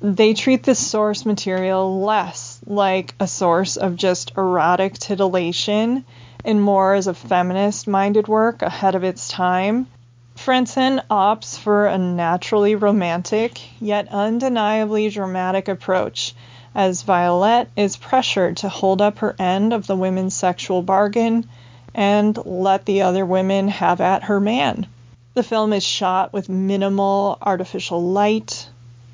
[0.01, 6.03] They treat the source material less like a source of just erotic titillation
[6.43, 9.87] and more as a feminist minded work ahead of its time.
[10.35, 16.35] Francén opts for a naturally romantic, yet undeniably dramatic approach
[16.73, 21.47] as Violet is pressured to hold up her end of the women's sexual bargain
[21.93, 24.87] and let the other women have at her man.
[25.33, 28.69] The film is shot with minimal artificial light,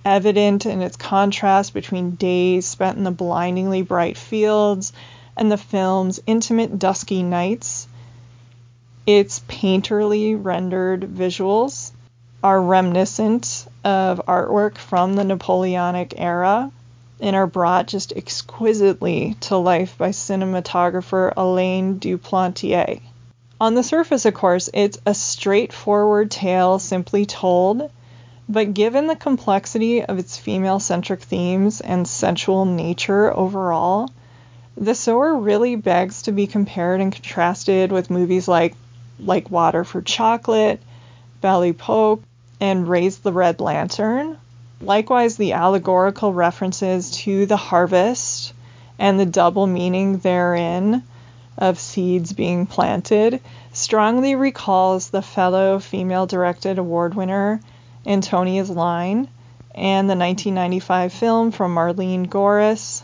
[0.06, 4.94] evident in its contrast between days spent in the blindingly bright fields
[5.36, 7.88] and the film's intimate dusky nights.
[9.06, 11.92] Its painterly rendered visuals
[12.44, 16.72] are reminiscent of artwork from the Napoleonic era
[17.20, 23.00] and are brought just exquisitely to life by cinematographer Alain Duplantier.
[23.60, 27.90] On the surface, of course, it's a straightforward tale simply told,
[28.48, 34.12] But given the complexity of its female centric themes and sensual nature overall,
[34.76, 38.76] The Sower really begs to be compared and contrasted with movies like
[39.20, 40.80] Like Water for Chocolate,
[41.42, 42.22] Belle Epoque,
[42.60, 44.38] and Raise the Red Lantern.
[44.82, 48.54] Likewise, the allegorical references to the harvest
[49.00, 51.04] and the double meaning therein
[51.58, 53.42] of seeds being planted
[53.74, 57.60] strongly recalls the fellow female directed award winner
[58.06, 59.28] Antonia's Line
[59.74, 63.04] and the 1995 film from Marleen Gorris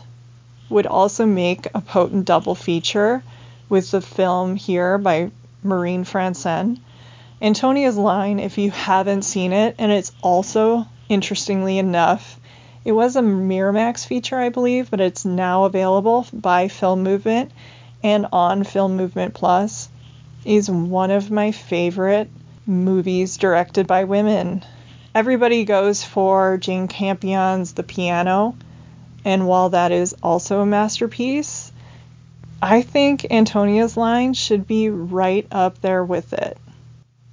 [0.68, 3.22] would also make a potent double feature
[3.68, 5.30] with the film here by
[5.62, 6.78] Maureen Francén.
[7.40, 12.38] Antonia's Line, if you haven't seen it, and it's also, interestingly enough,
[12.84, 17.50] it was a Miramax feature, I believe, but it's now available by Film Movement
[18.02, 19.88] and on Film Movement Plus,
[20.44, 22.28] is one of my favorite
[22.66, 24.62] movies directed by women.
[25.14, 28.56] Everybody goes for Jane Campion's The Piano,
[29.24, 31.72] and while that is also a masterpiece,
[32.60, 36.58] I think Antonia's line should be right up there with it.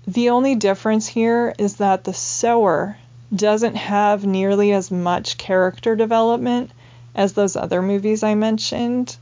[0.08, 2.98] The only difference here is that The Sower
[3.34, 6.72] doesn't have nearly as much character development
[7.16, 9.16] as those other movies I mentioned,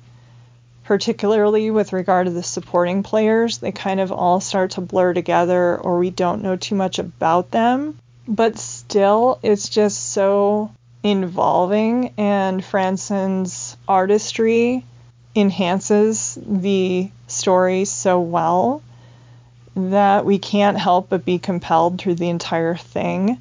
[0.83, 3.59] particularly with regard to the supporting players.
[3.59, 7.51] They kind of all start to blur together, or we don't know too much about
[7.51, 7.97] them
[8.29, 14.85] but still, it's just so involving, and Francen's artistry
[15.35, 18.83] enhances the story so well
[19.75, 23.39] that we can't help but be compelled through the entire thing.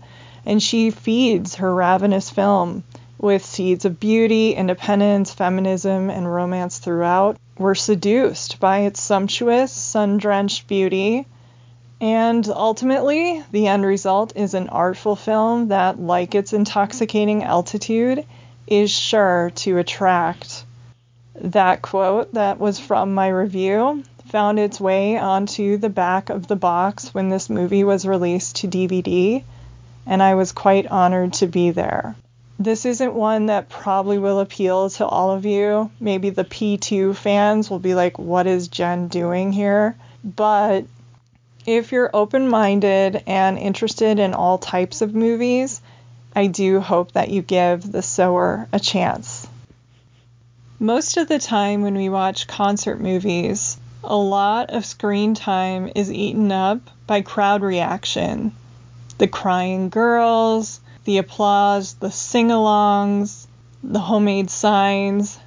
[0.49, 2.83] And she feeds her ravenous film
[3.21, 7.37] with seeds of beauty, independence, feminism, and romance throughout.
[7.57, 11.27] We're seduced by its sumptuous, sun drenched beauty
[12.01, 18.25] and ultimately, the end result is an artful film that, like its intoxicating altitude,
[18.69, 20.65] is sure to attract.
[21.35, 26.57] That quote that was from my review found its way onto the back of the
[26.57, 29.43] box when this movie was released to DVD,
[30.09, 32.17] and I was quite honored to be there.
[32.59, 35.93] This isn't one that probably will appeal to all of you.
[36.01, 39.95] Maybe the P2 fans will be like, what is Jen doing here?
[40.25, 40.87] But
[41.67, 45.81] if you're open minded and interested in all types of movies,
[46.35, 49.47] I do hope that you give The Sower a chance.
[50.81, 56.11] Most of the time when we watch concert movies, a lot of screen time is
[56.11, 58.53] eaten up by crowd reaction.
[59.19, 63.47] The crying girls, the applause, the sing alongs,
[63.83, 65.39] the homemade signs.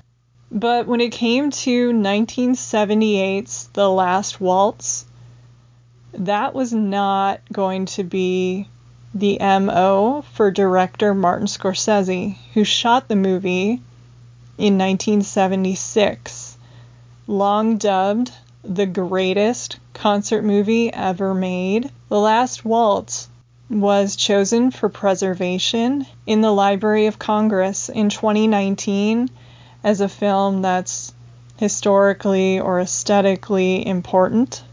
[0.51, 5.05] But when it came to 1978's The Last Waltz,
[6.13, 8.67] that was not going to be
[9.13, 13.81] the MO for director Martin Scorsese, who shot the movie
[14.57, 16.57] in 1976,
[17.27, 18.31] long dubbed
[18.63, 21.89] the greatest concert movie ever made.
[22.09, 23.29] The Last Waltz
[23.71, 29.29] was chosen for preservation in the Library of Congress in 2019
[29.83, 31.13] as a film that's
[31.57, 34.63] historically or aesthetically important.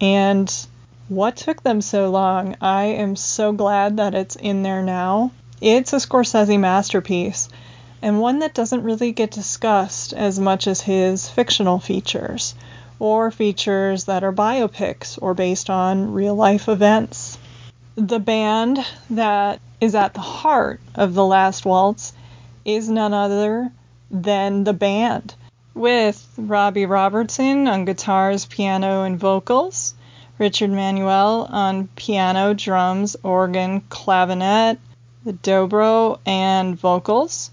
[0.00, 0.52] And
[1.08, 2.54] what took them so long?
[2.60, 5.32] I am so glad that it's in there now.
[5.60, 7.48] It's a Scorsese masterpiece,
[8.02, 12.54] and one that doesn't really get discussed as much as his fictional features,
[13.00, 17.37] or features that are biopics or based on real life events.
[17.98, 18.78] The band
[19.10, 22.12] that is at the heart of The Last Waltz
[22.64, 23.72] is none other
[24.08, 25.34] than the band,
[25.74, 29.94] with Robbie Robertson on guitars, piano, and vocals.
[30.38, 34.78] Richard Manuel on piano, drums, organ, clavinet,
[35.24, 37.50] the dobro, and vocals.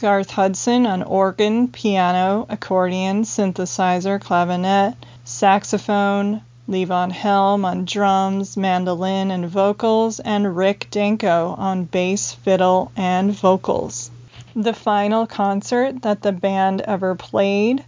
[0.00, 9.48] Garth Hudson on organ, piano, accordion, synthesizer, clavinet, saxophone, Levon Helm on drums, mandolin, and
[9.48, 14.10] vocals, and Rick Danko on bass, fiddle, and vocals.
[14.54, 17.82] The final concert that the band ever played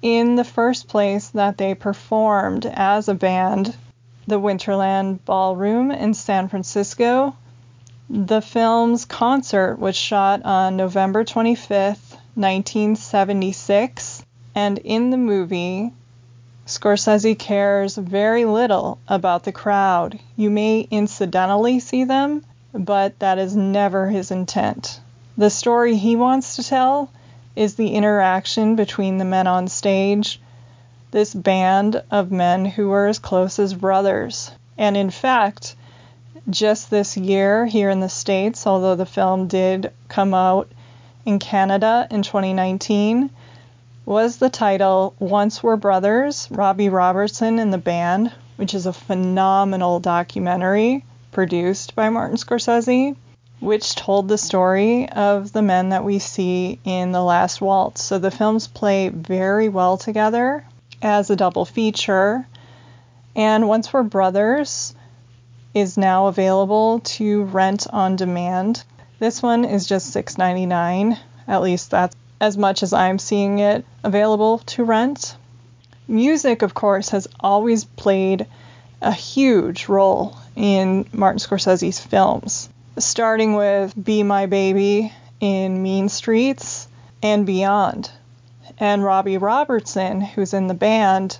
[0.00, 3.76] in the first place that they performed as a band
[4.26, 7.36] the Winterland Ballroom in San Francisco.
[8.08, 15.92] The film's concert was shot on November 25th, 1976, and in the movie,
[16.66, 20.18] Scorsese cares very little about the crowd.
[20.36, 25.00] You may incidentally see them, but that is never his intent.
[25.36, 27.10] The story he wants to tell
[27.56, 30.40] is the interaction between the men on stage
[31.12, 34.50] this band of men who were as close as brothers.
[34.78, 35.76] And in fact,
[36.48, 40.70] just this year here in the States, although the film did come out
[41.26, 43.30] in Canada in 2019,
[44.04, 50.00] was the title Once Were Brothers, Robbie Robertson and the Band, which is a phenomenal
[50.00, 53.16] documentary produced by Martin Scorsese,
[53.60, 58.02] which told the story of the men that we see in The Last Waltz.
[58.02, 60.64] So the films play very well together
[61.00, 62.46] as a double feature.
[63.36, 64.94] And Once Were Brothers
[65.74, 68.84] is now available to rent on demand.
[69.20, 71.18] This one is just $6.99.
[71.46, 75.36] At least that's as much as I'm seeing it available to rent.
[76.08, 78.46] Music, of course, has always played
[79.00, 82.68] a huge role in Martin Scorsese's films,
[82.98, 86.88] starting with Be My Baby in Mean Streets
[87.22, 88.10] and beyond.
[88.76, 91.38] And Robbie Robertson, who's in the band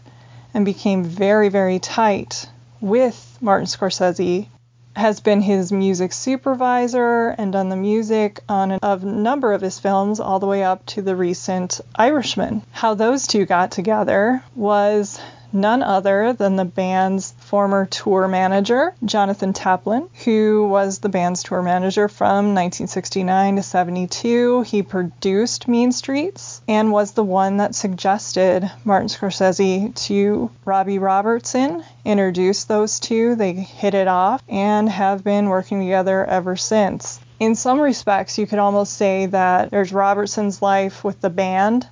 [0.54, 2.48] and became very, very tight
[2.80, 4.46] with Martin Scorsese,
[4.94, 10.20] has been his music supervisor and done the music on a number of his films,
[10.20, 12.62] all the way up to the recent Irishman.
[12.72, 15.20] How those two got together was
[15.52, 21.62] none other than the band's former tour manager, Jonathan Taplin, who was the band's tour
[21.62, 24.62] manager from 1969 to 72.
[24.62, 31.84] He produced Mean Streets and was the one that suggested Martin Scorsese to Robbie Robertson,
[32.04, 33.34] introduced those two.
[33.34, 37.20] They hit it off and have been working together ever since.
[37.40, 41.88] In some respects, you could almost say that there's Robertson's life with the band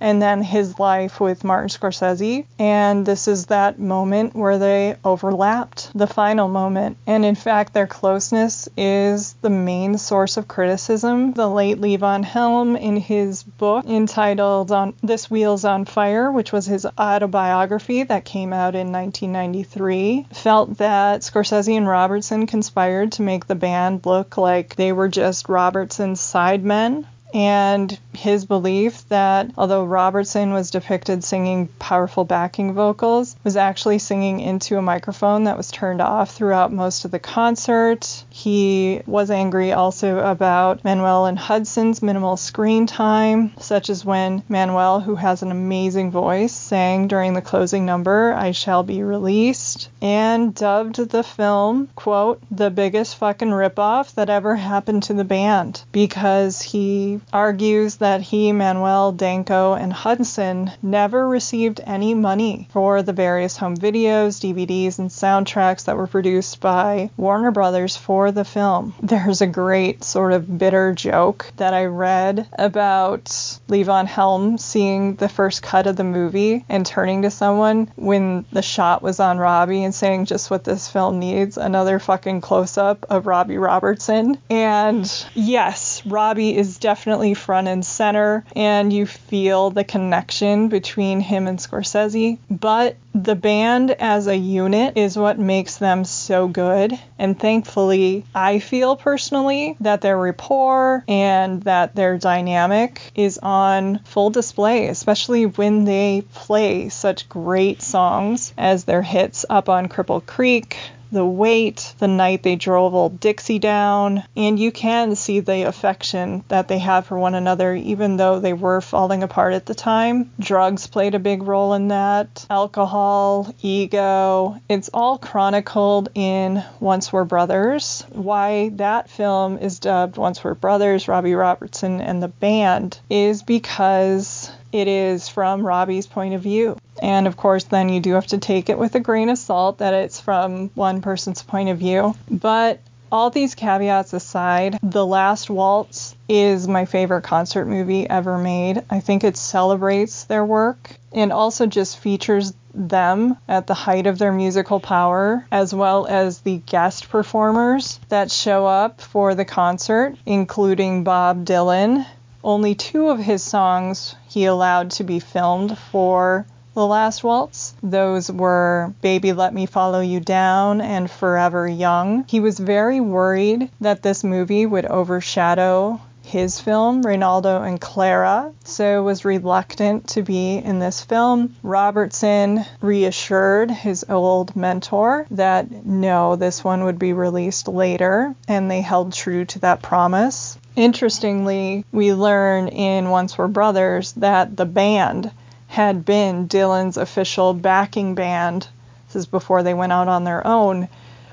[0.00, 2.46] and then his life with Martin Scorsese.
[2.58, 6.96] And this is that moment where they overlapped, the final moment.
[7.06, 11.32] And in fact, their closeness is the main source of criticism.
[11.32, 16.66] The late Levon Helm, in his book entitled on This Wheel's on Fire, which was
[16.66, 23.46] his autobiography that came out in 1993, felt that Scorsese and Robertson conspired to make
[23.46, 30.52] the band look like they were just Robertson's sidemen and his belief that although Robertson
[30.52, 36.00] was depicted singing powerful backing vocals, was actually singing into a microphone that was turned
[36.00, 38.24] off throughout most of the concert.
[38.30, 45.00] He was angry also about Manuel and Hudson's minimal screen time, such as when Manuel,
[45.00, 50.54] who has an amazing voice, sang during the closing number, I Shall Be Released, and
[50.54, 56.62] dubbed the film, quote, the biggest fucking ripoff that ever happened to the band because
[56.62, 63.56] he argues that he, Manuel, Danko, and Hudson never received any money for the various
[63.56, 68.94] home videos, DVDs, and soundtracks that were produced by Warner Brothers for the film.
[69.02, 73.24] There's a great sort of bitter joke that I read about
[73.68, 78.62] Levon Helm seeing the first cut of the movie and turning to someone when the
[78.62, 83.06] shot was on Robbie and saying just what this film needs another fucking close up
[83.10, 84.38] of Robbie Robertson.
[84.50, 91.46] And yes, Robbie is definitely front and center, and you feel the connection between him
[91.46, 92.38] and Scorsese.
[92.50, 96.98] But the band as a unit is what makes them so good.
[97.18, 104.30] And thankfully, I feel personally that their rapport and that their dynamic is on full
[104.30, 110.76] display, especially when they play such great songs as their hits up on Cripple Creek,
[111.16, 116.44] the weight, the night they drove old Dixie down, and you can see the affection
[116.48, 120.30] that they have for one another, even though they were falling apart at the time.
[120.38, 124.60] Drugs played a big role in that, alcohol, ego.
[124.68, 128.04] It's all chronicled in Once Were Brothers.
[128.10, 134.50] Why that film is dubbed Once Were Brothers, Robbie Robertson and the Band, is because
[134.72, 136.76] it is from Robbie's point of view.
[137.02, 139.78] And of course, then you do have to take it with a grain of salt
[139.78, 142.14] that it's from one person's point of view.
[142.30, 148.82] But all these caveats aside, The Last Waltz is my favorite concert movie ever made.
[148.90, 154.18] I think it celebrates their work and also just features them at the height of
[154.18, 160.14] their musical power, as well as the guest performers that show up for the concert,
[160.26, 162.04] including Bob Dylan,
[162.46, 167.74] only two of his songs he allowed to be filmed for The Last Waltz.
[167.82, 172.24] Those were Baby Let Me Follow You Down and Forever Young.
[172.28, 179.02] He was very worried that this movie would overshadow his film, Renaldo and Clara, so
[179.02, 181.54] was reluctant to be in this film.
[181.62, 188.80] Robertson reassured his old mentor that no, this one would be released later, and they
[188.80, 190.58] held true to that promise.
[190.76, 195.30] Interestingly, we learn in Once Were Brothers that the band
[195.68, 198.68] had been Dylan's official backing band.
[199.06, 200.88] This is before they went out on their own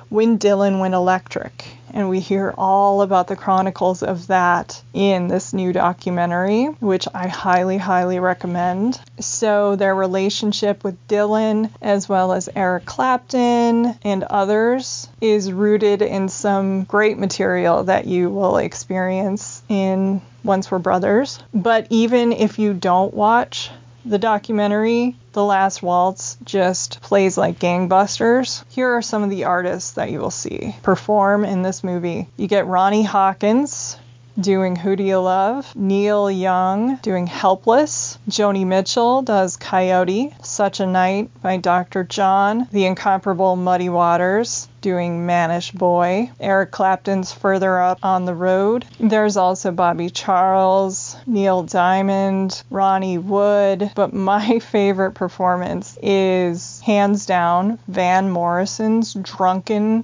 [0.08, 1.73] When Dylan Went Electric.
[1.94, 7.28] And we hear all about the chronicles of that in this new documentary, which I
[7.28, 9.00] highly, highly recommend.
[9.20, 16.30] So, their relationship with Dylan, as well as Eric Clapton and others, is rooted in
[16.30, 21.40] some great material that you will experience in Once Were Brothers.
[21.54, 23.70] But even if you don't watch
[24.06, 28.64] the documentary, The Last Waltz, just plays like gangbusters.
[28.70, 32.28] Here are some of the artists that you will see perform in this movie.
[32.38, 33.98] You get Ronnie Hawkins,
[34.40, 40.86] doing Who Do You Love, Neil Young doing Helpless, Joni Mitchell does Coyote, Such a
[40.86, 42.04] Night by Dr.
[42.04, 48.86] John, The Incomparable Muddy Waters doing Mannish Boy, Eric Clapton's Further Up on the Road.
[49.00, 57.80] There's also Bobby Charles, Neil Diamond, Ronnie Wood, but my favorite performance is hands down
[57.88, 60.04] Van Morrison's Drunken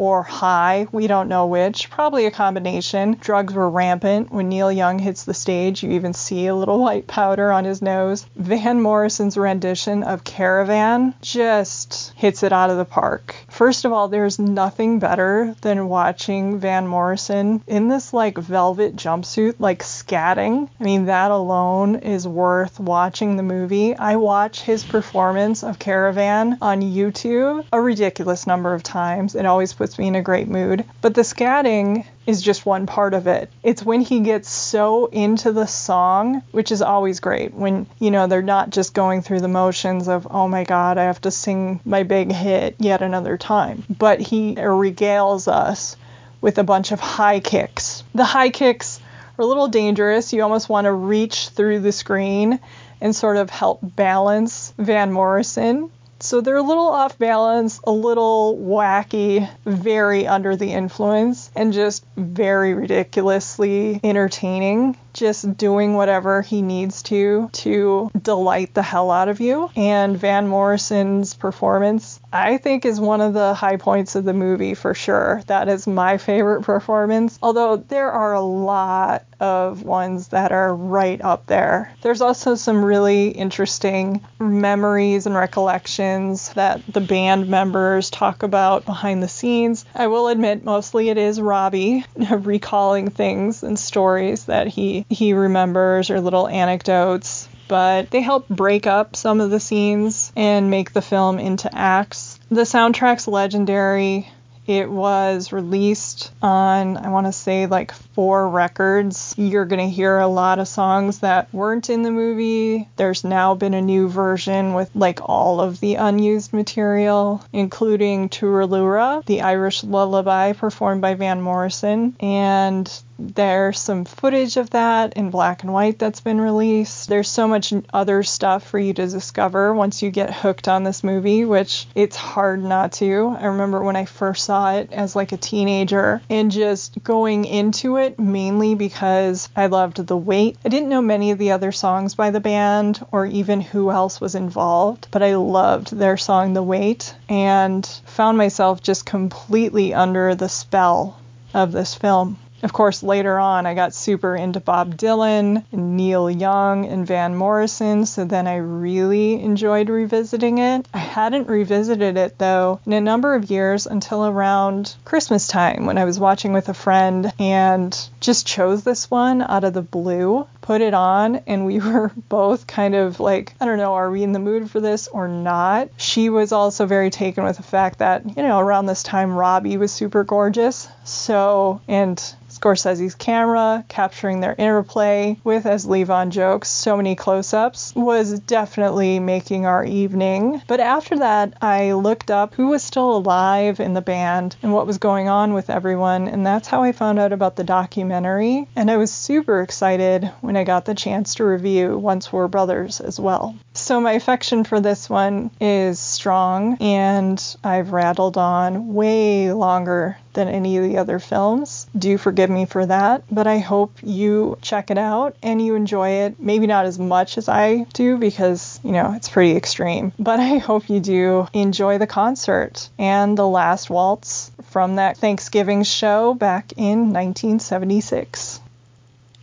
[0.00, 3.18] or high, we don't know which, probably a combination.
[3.20, 4.32] Drugs were rampant.
[4.32, 7.82] When Neil Young hits the stage, you even see a little white powder on his
[7.82, 8.24] nose.
[8.34, 13.34] Van Morrison's rendition of Caravan just hits it out of the park.
[13.50, 19.56] First of all, there's nothing better than watching Van Morrison in this like velvet jumpsuit,
[19.58, 20.70] like scatting.
[20.80, 23.94] I mean, that alone is worth watching the movie.
[23.94, 29.34] I watch his performance of Caravan on YouTube a ridiculous number of times.
[29.34, 30.84] It always puts me in a great mood.
[31.00, 33.50] But the scatting is just one part of it.
[33.62, 37.54] It's when he gets so into the song, which is always great.
[37.54, 41.04] When, you know, they're not just going through the motions of, oh my God, I
[41.04, 43.84] have to sing my big hit yet another time.
[43.88, 45.96] But he regales us
[46.40, 48.02] with a bunch of high kicks.
[48.14, 49.00] The high kicks
[49.38, 50.32] are a little dangerous.
[50.32, 52.60] You almost want to reach through the screen
[53.00, 55.90] and sort of help balance Van Morrison
[56.22, 62.04] so they're a little off balance, a little wacky, very under the influence, and just
[62.16, 69.40] very ridiculously entertaining just doing whatever he needs to to delight the hell out of
[69.40, 69.70] you.
[69.76, 74.74] And Van Morrison's performance, I think, is one of the high points of the movie
[74.74, 75.42] for sure.
[75.46, 81.20] That is my favorite performance, although there are a lot of ones that are right
[81.22, 81.92] up there.
[82.02, 89.22] There's also some really interesting memories and recollections that the band members talk about behind
[89.22, 89.84] the scenes.
[89.94, 96.10] I will admit, mostly it is Robbie recalling things and stories that he he remembers
[96.10, 101.02] or little anecdotes, but they help break up some of the scenes and make the
[101.02, 102.38] film into acts.
[102.50, 104.28] The soundtrack's legendary.
[104.66, 109.34] It was released on, I want to say, like four records.
[109.36, 112.88] You're going to hear a lot of songs that weren't in the movie.
[112.94, 119.24] There's now been a new version with like all of the unused material, including Turalura,
[119.26, 122.88] the Irish lullaby performed by Van Morrison, and
[123.20, 127.08] there's some footage of that in black and white that's been released.
[127.08, 131.04] There's so much other stuff for you to discover once you get hooked on this
[131.04, 133.36] movie, which it's hard not to.
[133.38, 137.96] I remember when I first saw it as like a teenager and just going into
[137.96, 140.56] it mainly because I loved The Weight.
[140.64, 144.20] I didn't know many of the other songs by the band or even who else
[144.20, 150.34] was involved, but I loved their song The Weight and found myself just completely under
[150.34, 151.18] the spell
[151.52, 152.38] of this film.
[152.62, 157.34] Of course, later on, I got super into Bob Dylan, and Neil Young, and Van
[157.34, 160.86] Morrison, so then I really enjoyed revisiting it.
[160.92, 165.96] I hadn't revisited it though in a number of years until around Christmas time when
[165.96, 170.46] I was watching with a friend and just chose this one out of the blue,
[170.60, 174.22] put it on, and we were both kind of like, I don't know, are we
[174.22, 175.88] in the mood for this or not?
[175.96, 179.78] She was also very taken with the fact that, you know, around this time, Robbie
[179.78, 180.88] was super gorgeous.
[181.04, 182.22] So, and
[182.60, 189.18] Scorsese's camera, capturing their interplay with, as Levon jokes, so many close ups, was definitely
[189.18, 190.60] making our evening.
[190.66, 194.86] But after that, I looked up who was still alive in the band and what
[194.86, 198.68] was going on with everyone, and that's how I found out about the documentary.
[198.76, 203.00] And I was super excited when I got the chance to review Once Were Brothers
[203.00, 203.56] as well.
[203.72, 210.48] So my affection for this one is strong, and I've rattled on way longer than
[210.48, 211.86] any of the other films.
[211.96, 216.10] Do forgive me for that, but I hope you check it out and you enjoy
[216.24, 216.40] it.
[216.40, 220.58] Maybe not as much as I do because, you know, it's pretty extreme, but I
[220.58, 226.72] hope you do enjoy the concert and the last waltz from that Thanksgiving show back
[226.76, 228.60] in 1976.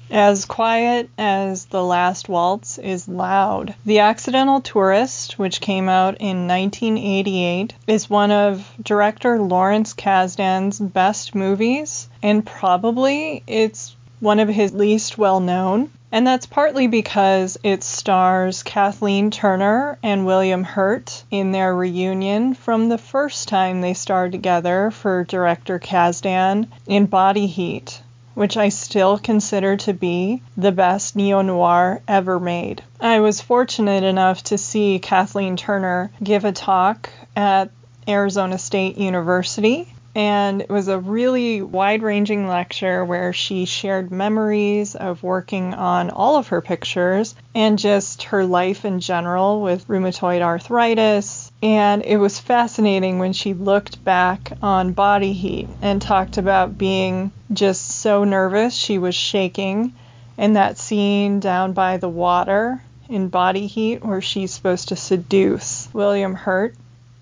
[0.09, 3.75] As quiet as The Last Waltz is loud.
[3.85, 11.35] The Accidental Tourist, which came out in 1988, is one of director Lawrence Kasdan's best
[11.35, 15.89] movies, and probably it's one of his least well known.
[16.09, 22.87] And that's partly because it stars Kathleen Turner and William Hurt in their reunion from
[22.87, 28.01] the first time they starred together for director Kasdan in Body Heat,
[28.37, 32.83] which I still consider to be the best neo noir ever made.
[33.01, 37.71] I was fortunate enough to see Kathleen Turner give a talk at
[38.07, 44.95] Arizona State University and it was a really wide ranging lecture where she shared memories
[44.95, 50.41] of working on all of her pictures and just her life in general with rheumatoid
[50.41, 51.46] arthritis.
[51.61, 57.31] And it was fascinating when she looked back on Body Heat and talked about being
[57.51, 59.93] just so nervous she was shaking.
[60.37, 65.89] And that scene down by the water in Body Heat where she's supposed to seduce
[65.93, 66.75] William Hurt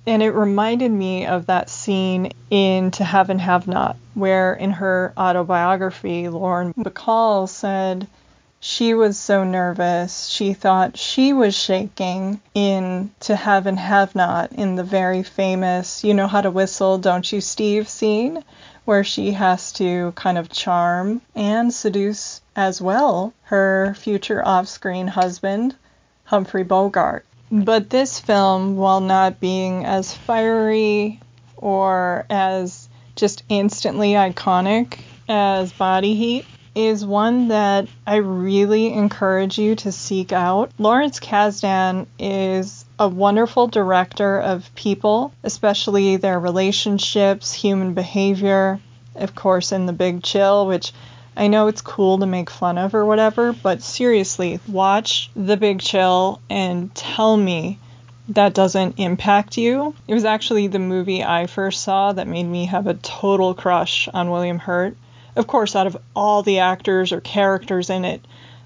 [0.08, 4.72] and it reminded me of that scene in To Have and Have Not, where in
[4.72, 8.08] her autobiography, Lauren Bacall said
[8.68, 14.52] she was so nervous, she thought she was shaking in To Have and Have Not
[14.54, 18.44] in the very famous You Know How to Whistle, Don't You, Steve scene,
[18.84, 25.10] where she has to kind of charm and seduce as well her future off screen
[25.10, 25.76] husband,
[26.24, 27.24] Humphrey Bogart.
[27.52, 31.20] But this film, while not being as fiery
[31.56, 34.98] or as just instantly iconic
[35.30, 36.46] as Body Heat,
[36.76, 40.72] is one that I really encourage you to seek out.
[40.78, 48.80] Lawrence Kasdan is a wonderful director of people, especially their relationships, human behavior,
[49.16, 50.92] of course, in The Big Chill, which
[51.38, 55.80] I know it's cool to make fun of or whatever, but seriously, watch The Big
[55.80, 57.80] Chill and tell me
[58.30, 59.94] that doesn't impact you.
[60.08, 64.08] It was actually the movie I first saw that made me have a total crush
[64.14, 64.98] on William Hurt.
[65.36, 68.26] Of course, out of all the actors or characters in it,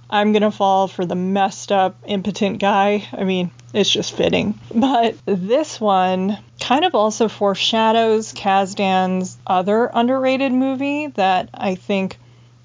[0.10, 3.08] I'm gonna fall for the messed up, impotent guy.
[3.12, 4.60] I mean, it's just fitting.
[4.74, 12.18] But this one kind of also foreshadows Kasdan's other underrated movie that I think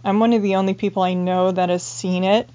[0.04, 2.48] I'm one of the only people I know that has seen it.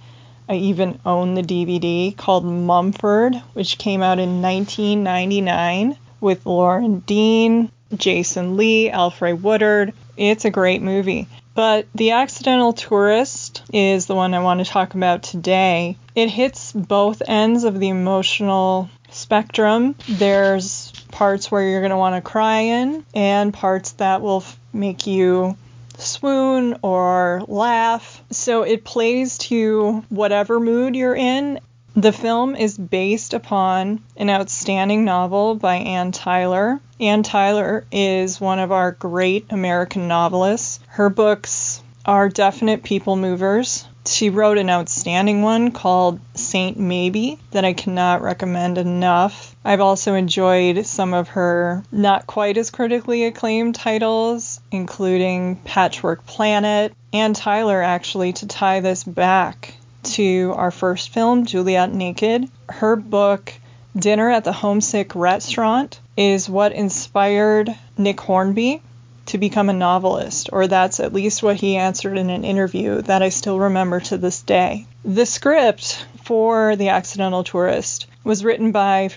[0.47, 7.72] I even own the DVD called Mumford, which came out in 1999 with Loren Dean,
[7.95, 9.93] Jason Lee, Alfre Woodard.
[10.18, 11.28] It's a great movie.
[11.60, 15.97] But The Accidental Tourist is the one I want to talk about today.
[16.16, 19.95] It hits both ends of the emotional spectrum.
[20.07, 24.57] There's parts where you're going to want to cry in, and parts that will f-
[24.72, 25.57] make you
[25.97, 28.24] swoon or laugh.
[28.32, 31.60] So it plays to whatever mood you're in.
[32.00, 36.80] The film is based upon an outstanding novel by Anne Tyler.
[36.97, 40.80] Anne Tyler is one of our great American novelists.
[40.88, 43.86] Her books are definite people movers.
[44.06, 49.54] She wrote an outstanding one called Saint Maybe that I cannot recommend enough.
[49.66, 56.93] I've also enjoyed some of her not quite as critically acclaimed titles, including Patchwork Planet
[57.12, 59.74] and Tyler, actually, to tie this back
[60.14, 62.49] to our first film, Juliet Naked.
[62.70, 63.53] Her book,
[63.95, 68.82] Dinner at the Homesick Restaurant, is what inspired Nick Hornby
[69.28, 73.22] to become a novelist, or that's at least what he answered in an interview that
[73.22, 74.88] I still remember to this day.
[75.05, 79.10] The script for The Accidental Tourist was written by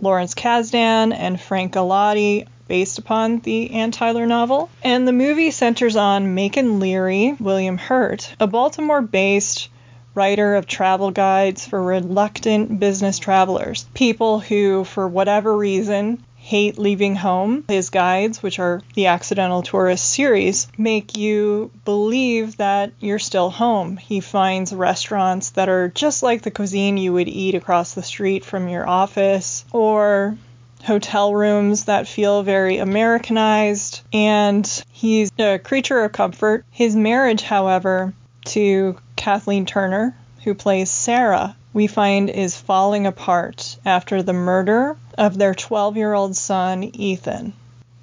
[0.00, 4.70] Lawrence Kasdan and Frank Galati based upon the Anne Tyler novel.
[4.82, 9.68] And the movie centers on Macon Leary, William Hurt, a Baltimore based
[10.14, 17.14] writer of travel guides for reluctant business travelers, people who, for whatever reason, hate leaving
[17.14, 17.64] home.
[17.68, 23.96] His guides, which are the Accidental Tourist series, make you believe that you're still home.
[23.98, 28.44] He finds restaurants that are just like the cuisine you would eat across the street
[28.44, 30.36] from your office, or
[30.82, 36.64] hotel rooms that feel very Americanized, and he's a creature of comfort.
[36.70, 38.14] His marriage, however,
[38.46, 45.36] to Kathleen Turner, who plays Sarah, we find is falling apart after the murder of
[45.36, 47.52] their 12 year old son, Ethan.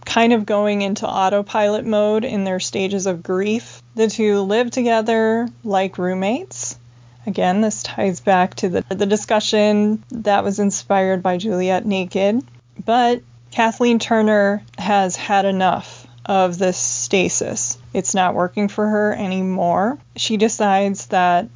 [0.05, 5.49] Kind of going into autopilot mode in their stages of grief, the two live together
[5.63, 6.77] like roommates.
[7.25, 12.43] Again, this ties back to the, the discussion that was inspired by Juliet Naked.
[12.85, 15.96] But Kathleen Turner has had enough
[16.27, 17.77] of this stasis.
[17.93, 19.97] It's not working for her anymore.
[20.15, 21.47] She decides that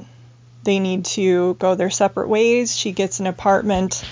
[0.63, 2.76] they need to go their separate ways.
[2.76, 4.03] She gets an apartment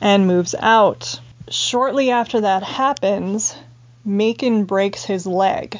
[0.00, 1.20] and moves out.
[1.50, 3.56] Shortly after that happens,
[4.04, 5.78] Macon breaks his leg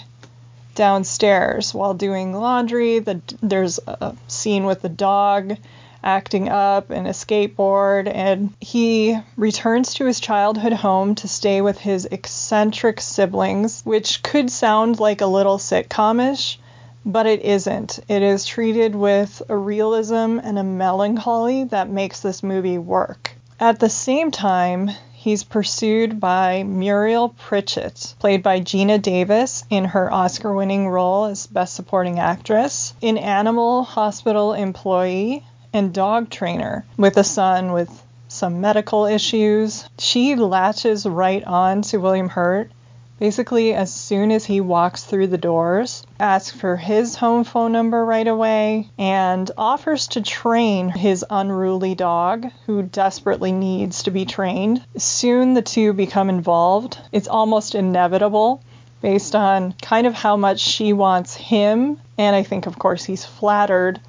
[0.74, 2.98] downstairs while doing laundry.
[3.00, 5.56] The, there's a scene with the dog
[6.02, 11.78] acting up and a skateboard, and he returns to his childhood home to stay with
[11.78, 16.58] his eccentric siblings, which could sound like a little sitcomish,
[17.04, 17.98] but it isn't.
[18.08, 23.32] It is treated with a realism and a melancholy that makes this movie work.
[23.60, 30.12] At the same time, he's pursued by Muriel Pritchett, played by Geena Davis in her
[30.12, 37.16] Oscar winning role as Best Supporting Actress, an animal hospital employee and dog trainer with
[37.16, 39.88] a son with some medical issues.
[39.98, 42.70] She latches right on to William Hurt
[43.18, 48.04] basically as soon as he walks through the doors, asks for his home phone number
[48.04, 54.82] right away, and offers to train his unruly dog, who desperately needs to be trained.
[54.96, 56.98] Soon the two become involved.
[57.12, 58.62] It's almost inevitable
[59.00, 63.24] based on kind of how much she wants him, and I think, of course, he's
[63.24, 64.00] flattered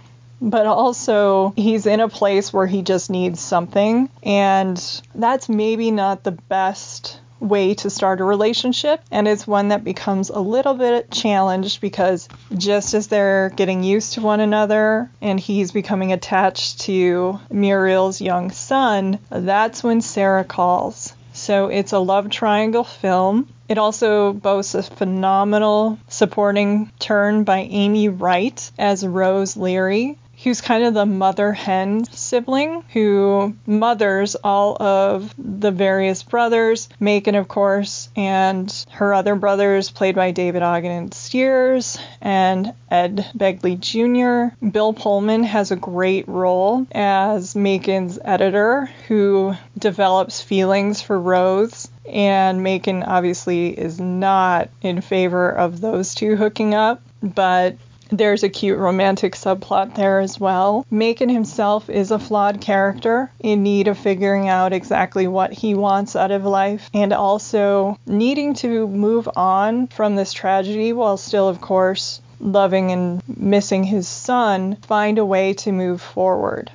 [0.41, 4.09] but also he's in a place where he just needs something.
[4.23, 9.01] And that's maybe not the best way to start a relationship.
[9.11, 12.27] And it's one that becomes a little bit challenged because
[12.57, 18.51] just as they're getting used to one another and he's becoming attached to Muriel's young
[18.51, 21.13] son, that's when Sarah calls.
[21.33, 23.47] So it's a love triangle film.
[23.69, 30.83] It also boasts a phenomenal supporting turn by Amy Wright as Rose Leary, who's kind
[30.83, 36.89] of the mother hen sibling who mothers all of the various brothers.
[36.99, 43.79] Macon, of course, and her other brothers, played by David Ogden Stiers and Ed Begley
[43.79, 44.55] Jr.
[44.65, 51.89] Bill Pullman has a great role as Macon's editor who develops feelings for Rose.
[52.07, 57.75] And Macon obviously is not in favor of those two hooking up, but
[58.09, 60.85] there's a cute romantic subplot there as well.
[60.89, 66.15] Macon himself is a flawed character in need of figuring out exactly what he wants
[66.15, 71.61] out of life and also needing to move on from this tragedy while still, of
[71.61, 76.71] course, loving and missing his son, find a way to move forward.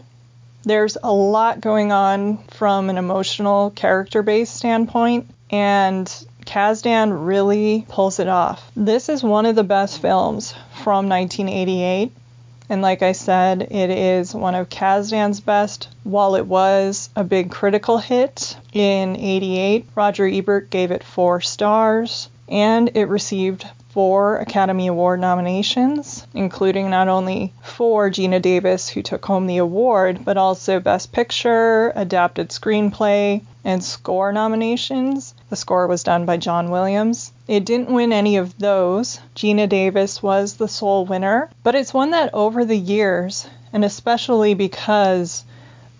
[0.63, 6.11] There's a lot going on from an emotional character based standpoint, and
[6.47, 8.71] Kasdan really pulls it off.
[8.77, 10.55] This is one of the best films
[10.85, 12.13] from 1988.
[12.69, 15.89] And like I said, it is one of Kasdan's best.
[16.03, 22.29] While it was a big critical hit in 88, Roger Ebert gave it four stars,
[22.51, 29.25] and it received four Academy Award nominations, including not only for Geena Davis, who took
[29.25, 35.33] home the award, but also Best Picture, Adapted Screenplay, and Score nominations.
[35.49, 37.33] The score was done by John Williams.
[37.47, 39.21] It didn't win any of those.
[39.37, 44.55] Geena Davis was the sole winner, but it's one that over the years, and especially
[44.55, 45.45] because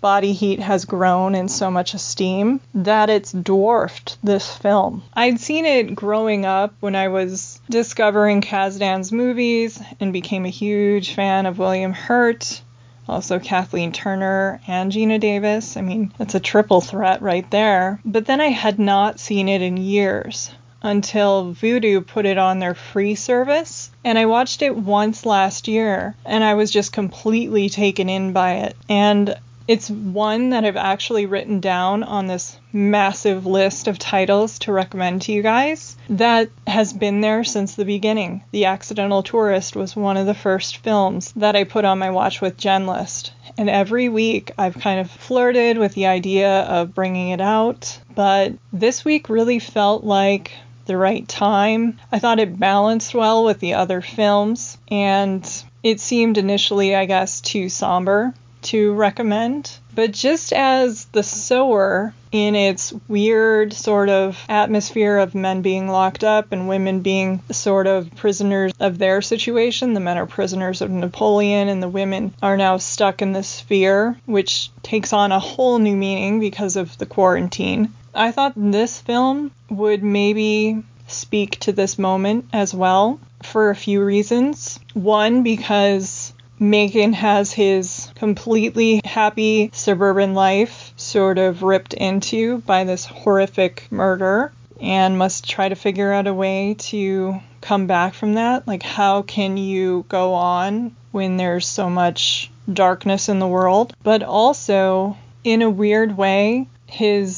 [0.01, 5.03] body heat has grown in so much esteem that it's dwarfed this film.
[5.13, 11.13] I'd seen it growing up when I was discovering Kasdan's movies and became a huge
[11.13, 12.59] fan of William Hurt.
[13.07, 15.77] Also, Kathleen Turner and Geena Davis.
[15.77, 17.99] I mean, that's a triple threat right there.
[18.03, 20.49] But then I had not seen it in years
[20.85, 23.89] until Vudu put it on their free service.
[24.03, 28.53] And I watched it once last year and I was just completely taken in by
[28.57, 28.75] it.
[28.87, 29.35] And
[29.67, 35.23] it's one that I've actually written down on this massive list of titles to recommend
[35.23, 38.43] to you guys that has been there since the beginning.
[38.51, 42.41] The Accidental Tourist was one of the first films that I put on my Watch
[42.41, 43.33] with Jen list.
[43.57, 47.99] And every week I've kind of flirted with the idea of bringing it out.
[48.13, 50.51] But this week really felt like
[50.85, 51.99] the right time.
[52.11, 54.77] I thought it balanced well with the other films.
[54.89, 55.47] And
[55.83, 58.33] it seemed initially, I guess, too somber
[58.63, 59.77] to recommend.
[59.93, 66.23] But just as The Sower, in its weird sort of atmosphere of men being locked
[66.23, 70.89] up and women being sort of prisoners of their situation, the men are prisoners of
[70.91, 75.79] Napoleon and the women are now stuck in the sphere, which takes on a whole
[75.79, 77.93] new meaning because of the quarantine.
[78.15, 84.03] I thought this film would maybe speak to this moment as well for a few
[84.03, 84.79] reasons.
[84.93, 93.05] One, because Macon has his completely happy suburban life sort of ripped into by this
[93.05, 94.51] horrific murder.
[94.81, 98.67] and must try to figure out a way to come back from that.
[98.67, 103.95] Like, how can you go on when there's so much darkness in the world?
[104.03, 107.37] But also, in a weird way, his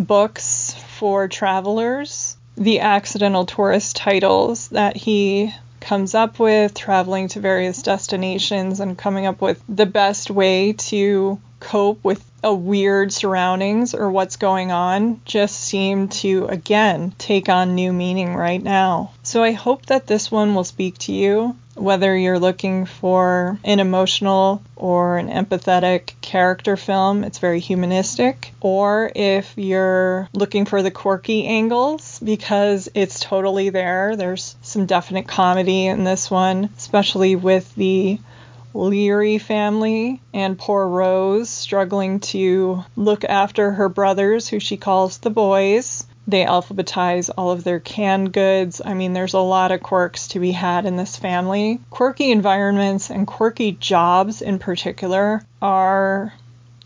[0.00, 7.82] books for travelers, the accidental tourist titles that he comes up with, traveling to various
[7.82, 14.10] destinations and coming up with the best way to cope with a weird surroundings or
[14.10, 19.12] what's going on just seem to again take on new meaning right now.
[19.22, 23.80] So I hope that this one will speak to you whether you're looking for an
[23.80, 30.90] emotional or an empathetic character film, it's very humanistic, or if you're looking for the
[30.90, 34.16] quirky angles because it's totally there.
[34.16, 38.18] There's some definite comedy in this one, especially with the
[38.72, 45.30] Leary family and poor Rose struggling to look after her brothers, who she calls the
[45.30, 46.06] boys.
[46.28, 48.80] They alphabetize all of their canned goods.
[48.84, 51.80] I mean, there's a lot of quirks to be had in this family.
[51.90, 56.32] Quirky environments and quirky jobs in particular are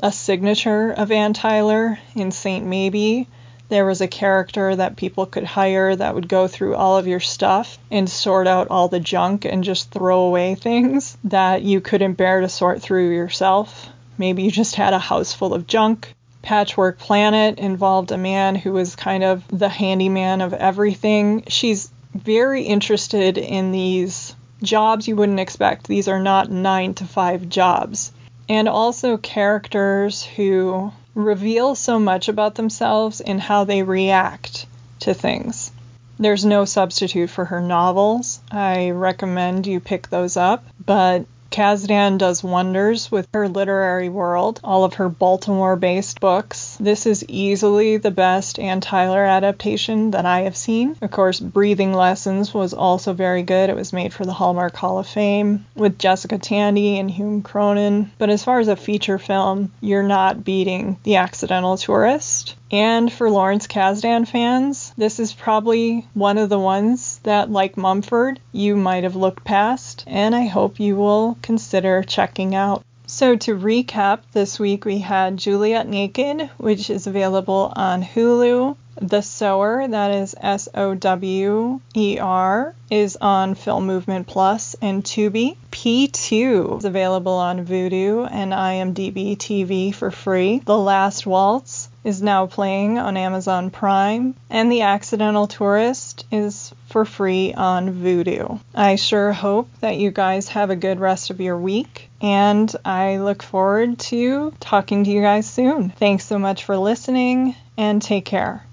[0.03, 2.65] a signature of Anne Tyler in St.
[2.65, 3.29] Maybe
[3.75, 7.19] there was a character that people could hire that would go through all of your
[7.19, 12.13] stuff and sort out all the junk and just throw away things that you couldn't
[12.13, 13.89] bear to sort through yourself.
[14.17, 16.15] Maybe you just had a house full of junk.
[16.41, 21.43] Patchwork Planet involved a man who was kind of the handyman of everything.
[21.49, 25.89] She's very interested in these jobs you wouldn't expect.
[25.89, 28.13] These are not nine to five jobs.
[28.49, 34.67] And also characters who reveal so much about themselves in how they react
[35.01, 35.71] to things.
[36.19, 38.41] There's no substitute for her novels.
[38.51, 44.83] I recommend you pick those up, but Kasdan does wonders with her literary world, all
[44.83, 46.77] of her Baltimore based books.
[46.81, 50.97] This is easily the best Anne Tyler adaptation that I have seen.
[51.01, 53.71] Of course, Breathing Lessons was also very good.
[53.71, 58.11] It was made for the Hallmark Hall of Fame with Jessica Tandy and Hume Cronyn.
[58.19, 62.57] But as far as a feature film, you're not beating The Accidental Tourist.
[62.75, 68.41] And for Lawrence Kasdan fans, this is probably one of the ones that, like Mumford,
[68.51, 72.83] you might have looked past, and I hope you will consider checking out.
[73.07, 78.77] So, to recap, this week we had Juliet Naked, which is available on Hulu.
[79.01, 85.03] The Sower, that is S O W E R, is on Film Movement Plus and
[85.03, 85.57] Tubi.
[85.73, 90.61] P2 is available on Vudu and IMDb TV for free.
[90.65, 97.05] The Last Waltz is now playing on Amazon Prime, and The Accidental Tourist is for
[97.05, 98.61] free on Vudu.
[98.75, 103.17] I sure hope that you guys have a good rest of your week, and I
[103.17, 105.91] look forward to talking to you guys soon.
[105.91, 108.65] Thanks so much for listening, and take care.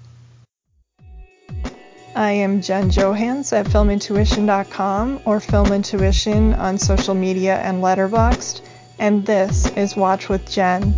[2.14, 8.60] I am Jen Johans at filmintuition.com or filmintuition on social media and Letterboxd,
[8.98, 10.94] and this is Watch with Jen.